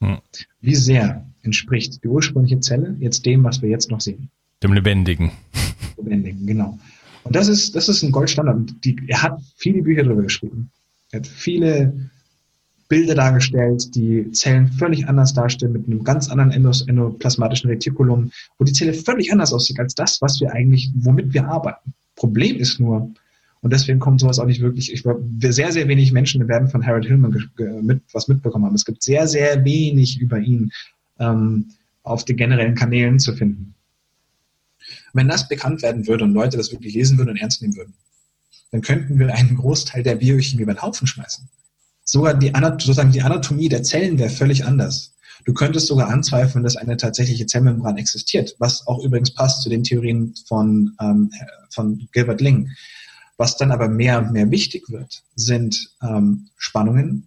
[0.00, 0.18] Hm.
[0.60, 4.30] Wie sehr entspricht die ursprüngliche Zelle jetzt dem, was wir jetzt noch sehen?
[4.62, 5.32] Dem Lebendigen.
[5.96, 6.78] Lebendigen, genau.
[7.24, 8.72] Und das ist, das ist ein Goldstandard.
[8.84, 10.70] Die, er hat viele Bücher darüber geschrieben.
[11.10, 12.10] Er hat viele
[12.88, 18.72] Bilder dargestellt, die Zellen völlig anders darstellen, mit einem ganz anderen endoplasmatischen Retikulum, wo die
[18.72, 21.94] Zelle völlig anders aussieht als das, was wir eigentlich, womit wir arbeiten.
[22.16, 23.12] Problem ist nur,
[23.62, 24.92] und deswegen kommt sowas auch nicht wirklich.
[24.92, 27.48] Ich glaube, sehr, sehr wenig Menschen werden von Harold Hillman
[27.82, 28.74] mit, was mitbekommen haben.
[28.74, 30.72] Es gibt sehr, sehr wenig über ihn
[31.18, 31.66] ähm,
[32.02, 33.74] auf den generellen Kanälen zu finden.
[35.12, 37.94] Wenn das bekannt werden würde und Leute das wirklich lesen würden und ernst nehmen würden,
[38.70, 41.48] dann könnten wir einen Großteil der Biochemie über den Haufen schmeißen.
[42.04, 45.14] Sogar die, sozusagen die Anatomie der Zellen wäre völlig anders.
[45.44, 49.84] Du könntest sogar anzweifeln, dass eine tatsächliche Zellmembran existiert, was auch übrigens passt zu den
[49.84, 51.30] Theorien von, ähm,
[51.70, 52.70] von Gilbert Ling.
[53.36, 57.26] Was dann aber mehr und mehr wichtig wird, sind ähm, Spannungen,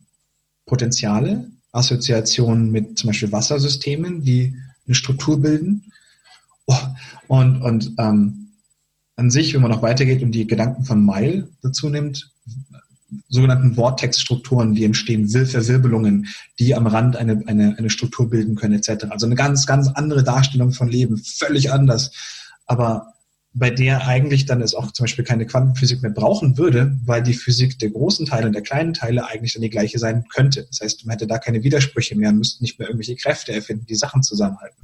[0.65, 4.55] Potenziale, Assoziationen mit zum Beispiel Wassersystemen, die
[4.85, 5.91] eine Struktur bilden.
[6.67, 6.77] Oh,
[7.33, 8.49] und und ähm,
[9.15, 12.31] an sich, wenn man noch weitergeht und die Gedanken von Weil dazu nimmt,
[13.29, 16.27] sogenannten Vortex-Strukturen, die entstehen, Verwirbelungen,
[16.59, 19.05] die am Rand eine, eine, eine Struktur bilden können, etc.
[19.09, 22.11] Also eine ganz, ganz andere Darstellung von Leben, völlig anders.
[22.65, 23.13] Aber
[23.53, 27.35] bei der eigentlich dann es auch zum Beispiel keine Quantenphysik mehr brauchen würde, weil die
[27.35, 30.65] Physik der großen Teile und der kleinen Teile eigentlich dann die gleiche sein könnte.
[30.69, 33.85] Das heißt, man hätte da keine Widersprüche mehr, man müsste nicht mehr irgendwelche Kräfte erfinden,
[33.85, 34.83] die Sachen zusammenhalten.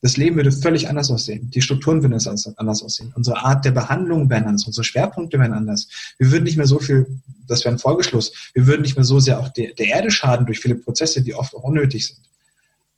[0.00, 1.50] Das Leben würde völlig anders aussehen.
[1.50, 3.12] Die Strukturen würden anders aussehen.
[3.16, 4.66] Unsere Art der Behandlung wäre anders.
[4.66, 5.88] Unsere Schwerpunkte wären anders.
[6.18, 7.06] Wir würden nicht mehr so viel,
[7.48, 10.46] das wäre ein Folgeschluss, wir würden nicht mehr so sehr auch der, der Erde schaden
[10.46, 12.20] durch viele Prozesse, die oft auch unnötig sind.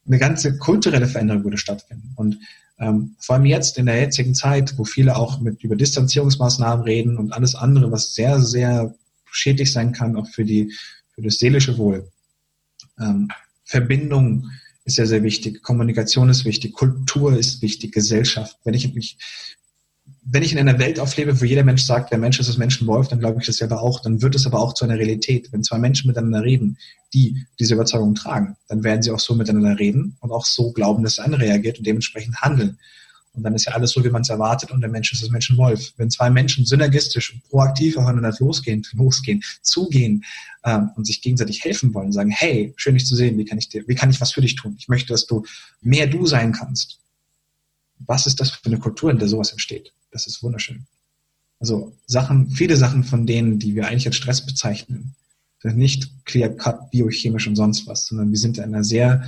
[0.07, 2.13] Eine ganze kulturelle Veränderung würde stattfinden.
[2.17, 2.39] Und
[2.79, 7.17] ähm, vor allem jetzt in der jetzigen Zeit, wo viele auch mit über Distanzierungsmaßnahmen reden
[7.17, 8.95] und alles andere, was sehr, sehr
[9.31, 10.75] schädlich sein kann, auch für die,
[11.15, 12.11] für das seelische Wohl.
[12.99, 13.29] Ähm,
[13.65, 14.51] Verbindung
[14.91, 15.63] ist sehr, sehr wichtig.
[15.63, 16.73] Kommunikation ist wichtig.
[16.73, 17.93] Kultur ist wichtig.
[17.93, 18.59] Gesellschaft.
[18.65, 19.19] Wenn ich mich,
[20.23, 23.09] wenn ich in einer Welt auflebe, wo jeder Mensch sagt, der Mensch ist das Menschenwolf,
[23.09, 24.01] dann glaube ich das selber auch.
[24.01, 25.53] Dann wird es aber auch zu einer Realität.
[25.53, 26.77] Wenn zwei Menschen miteinander reden,
[27.15, 31.03] die diese Überzeugung tragen, dann werden sie auch so miteinander reden und auch so glauben,
[31.05, 32.79] dass andere reagiert und dementsprechend handeln.
[33.41, 35.31] Und dann ist ja alles so, wie man es erwartet und der Mensch ist das
[35.31, 35.95] Menschenwolf.
[35.97, 40.25] Wenn zwei Menschen synergistisch und proaktiv aufeinander losgehen, losgehen, zugehen
[40.63, 43.71] ähm, und sich gegenseitig helfen wollen, sagen, hey, schön dich zu sehen, wie kann ich
[43.71, 44.77] dir, wie kann ich was für dich tun?
[44.79, 45.43] Ich möchte, dass du
[45.81, 46.99] mehr du sein kannst.
[48.01, 49.95] Was ist das für eine Kultur, in der sowas entsteht?
[50.11, 50.87] Das ist wunderschön.
[51.61, 55.15] Also Sachen, viele Sachen von denen, die wir eigentlich als Stress bezeichnen,
[55.63, 59.27] sind nicht clear-cut, biochemisch und sonst was, sondern wir sind in einer sehr,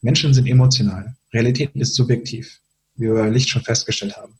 [0.00, 1.16] Menschen sind emotional.
[1.32, 2.60] Realität ist subjektiv,
[3.02, 4.34] wie wir bei Licht schon festgestellt haben.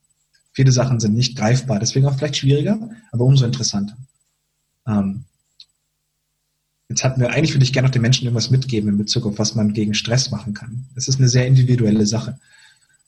[0.53, 3.97] Viele Sachen sind nicht greifbar, deswegen auch vielleicht schwieriger, aber umso interessanter.
[4.87, 5.25] Ähm,
[6.89, 9.39] jetzt hatten wir, eigentlich würde ich gerne noch den Menschen irgendwas mitgeben in Bezug auf
[9.39, 10.87] was man gegen Stress machen kann.
[10.95, 12.39] Es ist eine sehr individuelle Sache.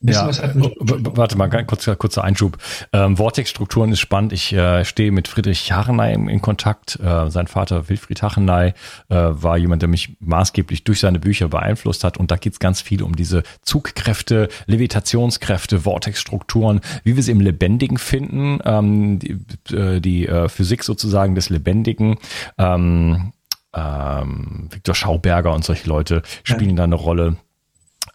[0.07, 2.59] Ja, warte mal, ganz kurzer, kurzer Einschub.
[2.93, 4.35] Ähm, Vortex-Strukturen ist spannend.
[4.35, 7.01] Ich äh, stehe mit Friedrich Hachenay in, in Kontakt.
[7.01, 8.75] Äh, sein Vater Wilfried Hachenay
[9.09, 12.19] äh, war jemand, der mich maßgeblich durch seine Bücher beeinflusst hat.
[12.19, 17.41] Und da geht es ganz viel um diese Zugkräfte, Levitationskräfte, Vortex-Strukturen, wie wir sie im
[17.41, 19.39] Lebendigen finden, ähm, die,
[19.75, 22.19] äh, die äh, Physik sozusagen des Lebendigen.
[22.59, 23.33] Ähm,
[23.75, 26.77] ähm, Viktor Schauberger und solche Leute spielen ja.
[26.77, 27.37] da eine Rolle.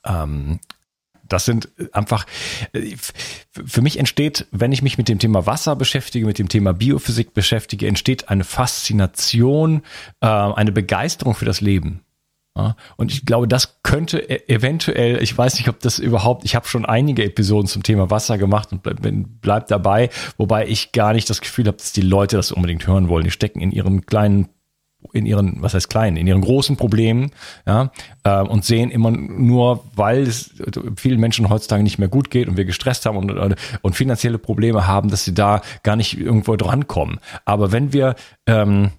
[0.06, 0.60] Ähm,
[1.30, 2.25] das sind einfach,
[3.51, 7.34] für mich entsteht, wenn ich mich mit dem Thema Wasser beschäftige, mit dem Thema Biophysik
[7.34, 9.84] beschäftige, entsteht eine Faszination,
[10.21, 12.01] äh, eine Begeisterung für das Leben.
[12.97, 16.67] Und ich glaube, das könnte e-, eventuell, ich weiß nicht, ob das überhaupt, ich habe
[16.67, 18.99] schon einige Episoden zum Thema Wasser gemacht und bleib,
[19.41, 23.09] bleib dabei, wobei ich gar nicht das Gefühl habe, dass die Leute das unbedingt hören
[23.09, 23.23] wollen.
[23.23, 24.49] Die stecken in ihren kleinen
[25.14, 27.32] in ihren, was heißt kleinen, in ihren großen Problemen,
[27.66, 27.91] ja,
[28.24, 30.54] äh, und sehen immer nur, weil es
[30.97, 34.88] vielen Menschen heutzutage nicht mehr gut geht und wir gestresst haben und, und finanzielle Probleme
[34.88, 37.20] haben, dass sie da gar nicht irgendwo drankommen.
[37.45, 38.91] Aber wenn wir ähm,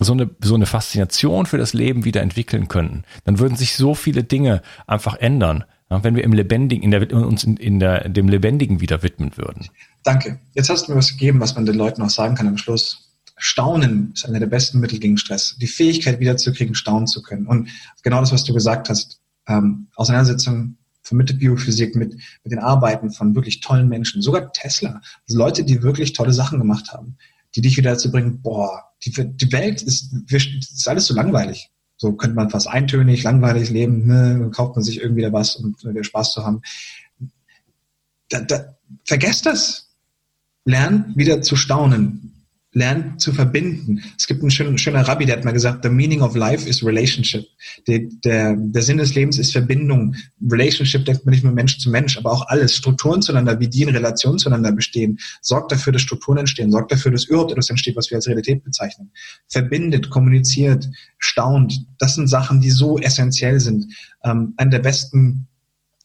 [0.00, 3.94] so eine, so eine Faszination für das Leben wieder entwickeln könnten, dann würden sich so
[3.94, 8.08] viele Dinge einfach ändern, ja, wenn wir im Lebendigen, in der, uns in, in der,
[8.08, 9.68] dem Lebendigen wieder widmen würden.
[10.04, 10.38] Danke.
[10.52, 13.07] Jetzt hast du mir was gegeben, was man den Leuten auch sagen kann am Schluss.
[13.38, 15.56] Staunen ist einer der besten Mittel gegen Stress.
[15.60, 17.46] Die Fähigkeit wiederzukriegen, staunen zu können.
[17.46, 17.70] Und
[18.02, 23.34] genau das, was du gesagt hast, ähm, Auseinandersetzung vermittelt Biophysik mit, mit den Arbeiten von
[23.34, 27.16] wirklich tollen Menschen, sogar Tesla, also Leute, die wirklich tolle Sachen gemacht haben,
[27.54, 31.70] die dich wieder dazu bringen, boah, die, die Welt ist, ist alles so langweilig.
[31.96, 35.74] So könnte man fast eintönig, langweilig leben, ne, kauft man sich irgendwie da was, um
[35.82, 36.60] wieder Spaß zu haben.
[38.28, 39.86] Da, da, vergesst das.
[40.64, 42.37] Lernt wieder zu staunen
[42.78, 44.02] lernt zu verbinden.
[44.16, 46.84] Es gibt einen schönen, schöner Rabbi, der hat mal gesagt, the meaning of life is
[46.84, 47.44] relationship.
[47.86, 50.14] Der, der, der Sinn des Lebens ist Verbindung.
[50.50, 52.76] Relationship denkt man nicht nur Mensch zu Mensch, aber auch alles.
[52.76, 57.10] Strukturen zueinander, wie die in Relation zueinander bestehen, sorgt dafür, dass Strukturen entstehen, sorgt dafür,
[57.10, 59.10] dass überhaupt etwas entsteht, was wir als Realität bezeichnen.
[59.48, 61.84] Verbindet, kommuniziert, staunt.
[61.98, 63.92] Das sind Sachen, die so essentiell sind.
[64.24, 65.48] Ähm, eine der besten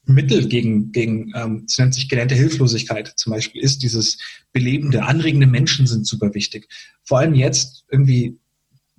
[0.06, 4.18] Mittel gegen, gegen ähm, es nennt sich gelernte Hilflosigkeit zum Beispiel, ist dieses
[4.51, 6.68] belebende, anregende Menschen sind super wichtig.
[7.04, 8.38] Vor allem jetzt irgendwie,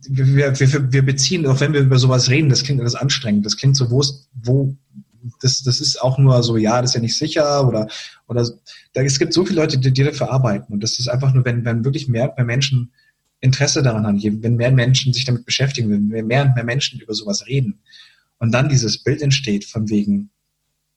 [0.09, 3.57] wir, wir, wir beziehen, auch wenn wir über sowas reden, das klingt alles anstrengend, das
[3.57, 4.77] klingt so, wo ist, wo,
[5.41, 7.89] das, das ist auch nur so, ja, das ist ja nicht sicher oder,
[8.27, 8.49] oder
[8.93, 11.45] da, es gibt so viele Leute, die, die dafür arbeiten und das ist einfach nur,
[11.45, 12.93] wenn, wenn wirklich mehr, mehr Menschen
[13.41, 17.13] Interesse daran haben, wenn mehr Menschen sich damit beschäftigen, wenn mehr und mehr Menschen über
[17.13, 17.81] sowas reden
[18.39, 20.31] und dann dieses Bild entsteht von wegen,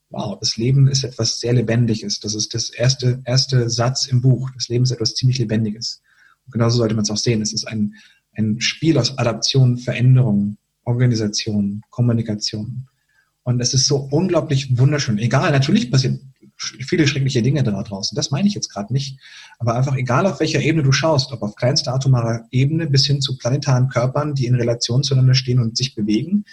[0.10, 2.20] wow, das Leben ist etwas sehr Lebendiges.
[2.20, 4.50] Das ist das erste, erste Satz im Buch.
[4.54, 6.02] Das Leben ist etwas ziemlich Lebendiges.
[6.46, 7.42] Und genauso sollte man es auch sehen.
[7.42, 7.96] Es ist ein,
[8.36, 12.88] ein Spiel aus Adaption, Veränderung, Organisation, Kommunikation.
[13.44, 15.18] Und es ist so unglaublich wunderschön.
[15.18, 18.16] Egal, natürlich passieren viele schreckliche Dinge da draußen.
[18.16, 19.20] Das meine ich jetzt gerade nicht.
[19.60, 23.22] Aber einfach egal, auf welcher Ebene du schaust, ob auf kleinster atomarer Ebene bis hin
[23.22, 26.46] zu planetaren Körpern, die in Relation zueinander stehen und sich bewegen,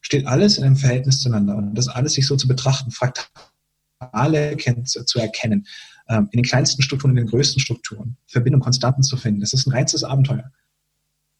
[0.00, 1.56] steht alles in einem Verhältnis zueinander.
[1.56, 5.66] Und das alles sich so zu betrachten, Fraktale zu erkennen,
[6.08, 9.66] ähm, in den kleinsten Strukturen, in den größten Strukturen, Verbindung, Konstanten zu finden, das ist
[9.66, 10.50] ein reinstes Abenteuer.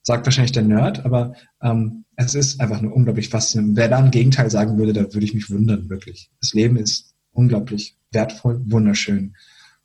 [0.02, 3.76] Sagt wahrscheinlich der Nerd, aber ähm, es ist einfach nur unglaublich faszinierend.
[3.76, 6.30] Wer da ein Gegenteil sagen würde, da würde ich mich wundern, wirklich.
[6.40, 9.36] Das Leben ist unglaublich wertvoll, wunderschön.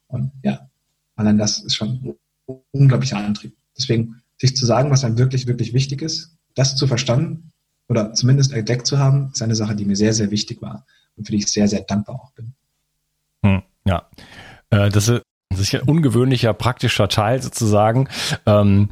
[0.07, 0.69] Und ja,
[1.15, 2.15] allein das ist schon ein
[2.71, 3.55] unglaublicher Antrieb.
[3.77, 7.52] Deswegen, sich zu sagen, was einem wirklich, wirklich wichtig ist, das zu verstanden,
[7.87, 11.25] oder zumindest entdeckt zu haben, ist eine Sache, die mir sehr, sehr wichtig war und
[11.25, 12.53] für die ich sehr, sehr dankbar auch bin.
[13.43, 14.07] Hm, ja,
[14.69, 15.23] äh, das ist
[15.53, 18.07] sicher ein ungewöhnlicher praktischer Teil sozusagen.
[18.45, 18.89] Ähm,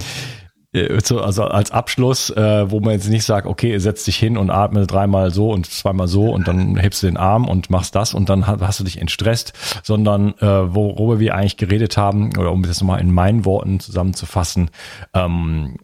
[0.74, 4.50] äh, also als Abschluss, äh, wo man jetzt nicht sagt, okay, setz dich hin und
[4.50, 8.14] atme dreimal so und zweimal so und dann hebst du den Arm und machst das
[8.14, 12.64] und dann hast du dich entstresst, sondern äh, worüber wir eigentlich geredet haben, oder um
[12.64, 14.70] das mal in meinen Worten zusammenzufassen,
[15.14, 15.78] ähm,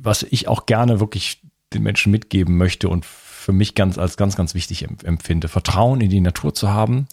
[0.00, 1.40] was ich auch gerne wirklich
[1.72, 5.48] den Menschen mitgeben möchte und für mich ganz als ganz, ganz wichtig empfinde.
[5.48, 7.06] Vertrauen in die Natur zu haben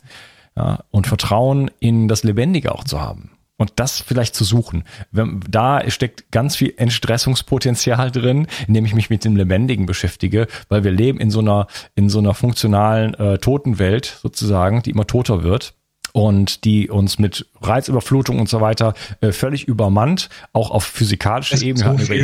[0.55, 3.31] ja, und Vertrauen in das Lebendige auch zu haben.
[3.57, 4.83] Und das vielleicht zu suchen.
[5.13, 10.91] Da steckt ganz viel Entstressungspotenzial drin, indem ich mich mit dem Lebendigen beschäftige, weil wir
[10.91, 15.73] leben in so einer, in so einer funktionalen äh, Totenwelt sozusagen, die immer toter wird
[16.15, 21.97] und die uns mit Reizüberflutung und so weiter äh, völlig übermannt, auch auf physikalischer Ebene.
[21.99, 22.15] So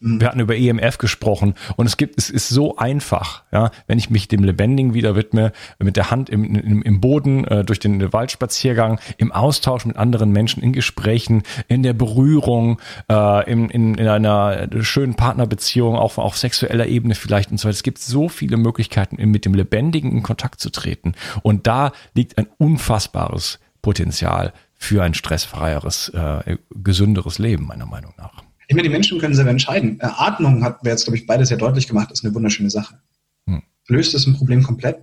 [0.00, 4.08] Wir hatten über EMF gesprochen und es gibt, es ist so einfach, ja, wenn ich
[4.08, 8.14] mich dem Lebendigen wieder widme, mit der Hand im, im, im Boden, äh, durch den
[8.14, 14.08] Waldspaziergang, im Austausch mit anderen Menschen, in Gesprächen, in der Berührung, äh, in, in, in
[14.08, 17.76] einer schönen Partnerbeziehung, auch auf sexueller Ebene vielleicht und so weiter.
[17.76, 21.12] Es gibt so viele Möglichkeiten, mit dem Lebendigen in Kontakt zu treten.
[21.42, 28.42] Und da liegt ein unfassbares Potenzial für ein stressfreieres, äh, gesünderes Leben, meiner Meinung nach.
[28.68, 29.98] Ich meine, die Menschen können selber entscheiden.
[30.00, 32.98] Äh, Atmung hat wir jetzt, glaube ich, beide sehr deutlich gemacht, ist eine wunderschöne Sache.
[33.46, 33.62] Hm.
[33.88, 34.98] Löst es ein Problem komplett?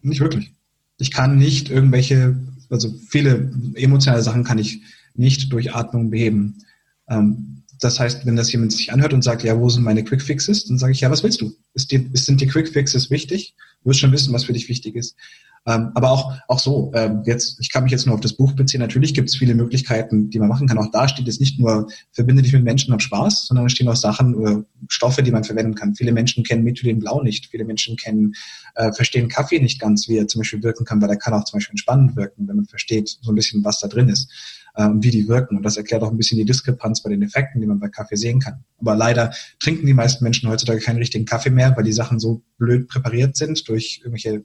[0.00, 0.52] Nicht wirklich.
[0.98, 2.36] Ich kann nicht irgendwelche,
[2.70, 4.80] also viele emotionale Sachen kann ich
[5.14, 6.64] nicht durch Atmung beheben.
[7.08, 10.22] Ähm, das heißt, wenn das jemand sich anhört und sagt, ja, wo sind meine Quick
[10.22, 11.52] Fixes, dann sage ich, ja, was willst du?
[11.74, 13.54] Ist dir, sind die Quick Fixes wichtig?
[13.82, 15.16] Du wirst schon wissen, was für dich wichtig ist.
[15.64, 18.52] Ähm, aber auch, auch so, ähm, jetzt, ich kann mich jetzt nur auf das Buch
[18.52, 18.80] beziehen.
[18.80, 20.78] Natürlich gibt es viele Möglichkeiten, die man machen kann.
[20.78, 23.88] Auch da steht es nicht nur, verbinde dich mit Menschen, hab Spaß, sondern es stehen
[23.88, 25.94] auch Sachen, oder Stoffe, die man verwenden kann.
[25.94, 26.64] Viele Menschen kennen
[26.98, 27.46] Blau nicht.
[27.46, 28.34] Viele Menschen kennen,
[28.74, 31.44] äh, verstehen Kaffee nicht ganz, wie er zum Beispiel wirken kann, weil er kann auch
[31.44, 34.32] zum Beispiel entspannend wirken, wenn man versteht so ein bisschen, was da drin ist
[34.74, 35.56] äh, und wie die wirken.
[35.56, 38.16] Und das erklärt auch ein bisschen die Diskrepanz bei den Effekten, die man bei Kaffee
[38.16, 38.64] sehen kann.
[38.80, 42.42] Aber leider trinken die meisten Menschen heutzutage keinen richtigen Kaffee mehr, weil die Sachen so
[42.58, 44.44] blöd präpariert sind durch irgendwelche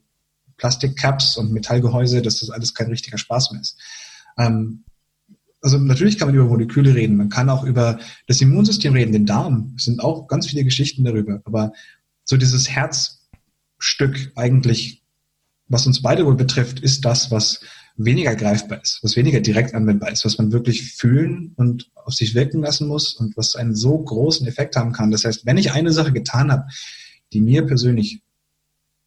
[0.57, 3.77] Plastikcaps und Metallgehäuse, dass das alles kein richtiger Spaß mehr ist.
[4.37, 4.83] Ähm,
[5.61, 9.25] also natürlich kann man über Moleküle reden, man kann auch über das Immunsystem reden, den
[9.25, 9.73] Darm.
[9.75, 11.41] Es sind auch ganz viele Geschichten darüber.
[11.45, 11.73] Aber
[12.23, 15.03] so dieses Herzstück eigentlich,
[15.67, 17.61] was uns beide wohl betrifft, ist das, was
[17.97, 22.35] weniger greifbar ist, was weniger direkt anwendbar ist, was man wirklich fühlen und auf sich
[22.35, 25.09] wirken lassen muss und was einen so großen Effekt haben kann.
[25.09, 26.67] Das heißt, wenn ich eine Sache getan habe,
[27.33, 28.21] die mir persönlich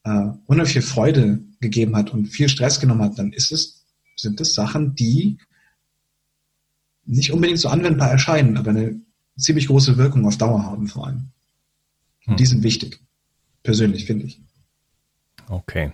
[0.05, 3.85] äh, unheimlich viel Freude gegeben hat und viel Stress genommen hat, dann ist es,
[4.17, 5.39] sind es Sachen, die
[7.05, 9.01] nicht unbedingt so anwendbar erscheinen, aber eine
[9.37, 11.31] ziemlich große Wirkung auf Dauer haben vor allem.
[12.21, 12.37] Hm.
[12.37, 13.01] Die sind wichtig.
[13.63, 14.41] Persönlich, finde ich.
[15.49, 15.93] Okay.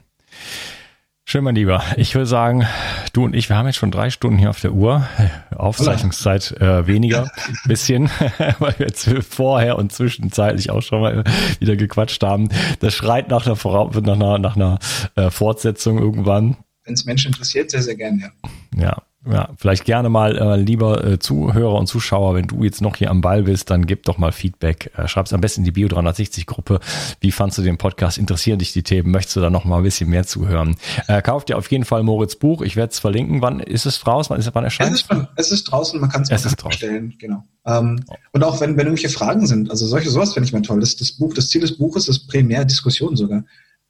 [1.29, 1.83] Schön, mein Lieber.
[1.97, 2.69] Ich würde sagen,
[3.13, 5.09] du und ich, wir haben jetzt schon drei Stunden hier auf der Uhr.
[5.57, 7.33] Aufzeichnungszeit äh, weniger,
[7.67, 8.09] bisschen,
[8.61, 11.25] weil wir jetzt vorher und zwischenzeitlich auch schon mal
[11.59, 12.49] wieder gequatscht haben.
[12.79, 14.79] Das schreit nach einer, Vora nach einer, nach einer
[15.17, 16.59] äh, Fortsetzung irgendwann.
[16.85, 18.31] Wenn es Menschen interessiert, sehr, sehr gerne, ja.
[18.81, 22.97] Ja, ja, vielleicht gerne mal, äh, lieber äh, Zuhörer und Zuschauer, wenn du jetzt noch
[22.97, 24.93] hier am Ball bist, dann gib doch mal Feedback.
[24.97, 26.81] Äh, Schreib's am besten in die Bio 360 Gruppe.
[27.21, 28.19] Wie fandst du den Podcast?
[28.19, 29.11] Interessieren dich die Themen?
[29.11, 30.77] Möchtest du da noch mal ein bisschen mehr zuhören?
[31.09, 32.63] Äh, kauf dir auf jeden Fall Moritz Buch.
[32.63, 33.43] Ich werde es verlinken.
[33.43, 34.31] Wann ist es raus?
[34.31, 35.03] Wann, ist, wann erscheint es?
[35.03, 37.15] Ist, es ist draußen, man kann es bestellen.
[37.19, 37.43] Genau.
[37.67, 40.81] Ähm, Und auch wenn, wenn irgendwelche Fragen sind, also solche sowas finde ich mal toll.
[40.81, 43.45] Das, das Buch, das Ziel des Buches ist primär Diskussion sogar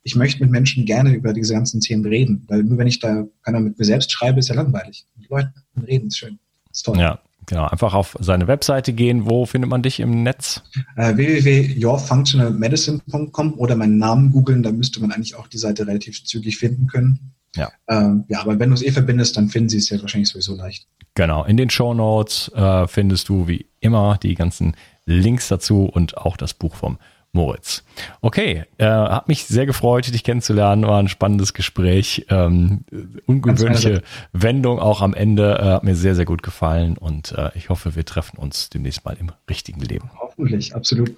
[0.06, 3.24] ich möchte mit Menschen gerne über diese ganzen Themen reden, weil nur wenn ich da
[3.42, 5.04] keiner mit mir selbst schreibe, ist ja langweilig.
[5.16, 5.52] Mit Leuten
[5.84, 6.38] reden ist schön.
[6.70, 6.96] Ist toll.
[6.96, 7.66] Ja, genau.
[7.66, 9.28] Einfach auf seine Webseite gehen.
[9.28, 10.62] Wo findet man dich im Netz?
[10.94, 16.58] Äh, www.yourfunctionalmedicine.com oder meinen Namen googeln, da müsste man eigentlich auch die Seite relativ zügig
[16.58, 17.32] finden können.
[17.56, 17.72] Ja.
[17.88, 20.54] Ähm, ja, aber wenn du es eh verbindest, dann finden sie es ja wahrscheinlich sowieso
[20.54, 20.86] leicht.
[21.14, 21.42] Genau.
[21.44, 26.36] In den Show Notes äh, findest du wie immer die ganzen Links dazu und auch
[26.36, 26.98] das Buch vom
[27.32, 27.84] Moritz.
[28.22, 30.86] Okay, äh, hat mich sehr gefreut, dich kennenzulernen.
[30.86, 32.26] War ein spannendes Gespräch.
[32.30, 32.84] Ähm,
[33.26, 34.02] ungewöhnliche
[34.32, 35.58] Wendung auch am Ende.
[35.58, 39.04] Äh, hat mir sehr, sehr gut gefallen und äh, ich hoffe, wir treffen uns demnächst
[39.04, 40.10] mal im richtigen Leben.
[40.18, 41.14] Hoffentlich, absolut.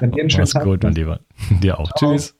[0.00, 1.20] Okay, Mach's gut, mein Lieber.
[1.50, 1.92] Dir auch.
[1.96, 2.12] Ciao.
[2.12, 2.34] Tschüss.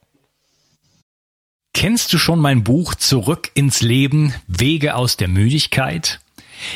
[1.74, 6.20] Kennst du schon mein Buch Zurück ins Leben, Wege aus der Müdigkeit?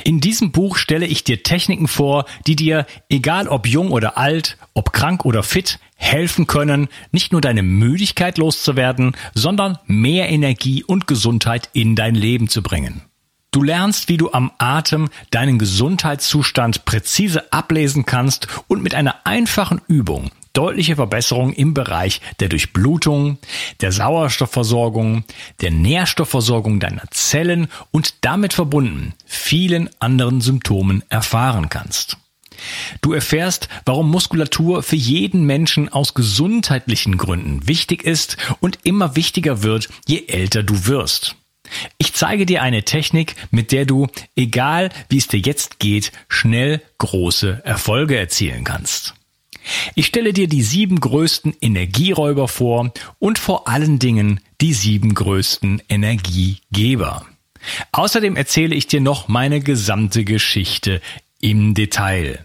[0.04, 4.58] In diesem Buch stelle ich dir Techniken vor, die dir, egal ob jung oder alt,
[4.74, 11.06] ob krank oder fit, helfen können, nicht nur deine Müdigkeit loszuwerden, sondern mehr Energie und
[11.06, 13.02] Gesundheit in dein Leben zu bringen.
[13.52, 19.80] Du lernst, wie du am Atem deinen Gesundheitszustand präzise ablesen kannst und mit einer einfachen
[19.88, 23.38] Übung deutliche Verbesserungen im Bereich der Durchblutung,
[23.80, 25.24] der Sauerstoffversorgung,
[25.60, 32.19] der Nährstoffversorgung deiner Zellen und damit verbunden vielen anderen Symptomen erfahren kannst.
[33.00, 39.62] Du erfährst, warum Muskulatur für jeden Menschen aus gesundheitlichen Gründen wichtig ist und immer wichtiger
[39.62, 41.36] wird, je älter du wirst.
[41.98, 46.82] Ich zeige dir eine Technik, mit der du, egal wie es dir jetzt geht, schnell
[46.98, 49.14] große Erfolge erzielen kannst.
[49.94, 55.82] Ich stelle dir die sieben größten Energieräuber vor und vor allen Dingen die sieben größten
[55.88, 57.26] Energiegeber.
[57.92, 61.00] Außerdem erzähle ich dir noch meine gesamte Geschichte
[61.40, 62.44] im Detail.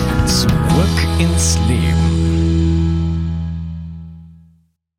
[0.31, 2.30] Zurück ins Leben.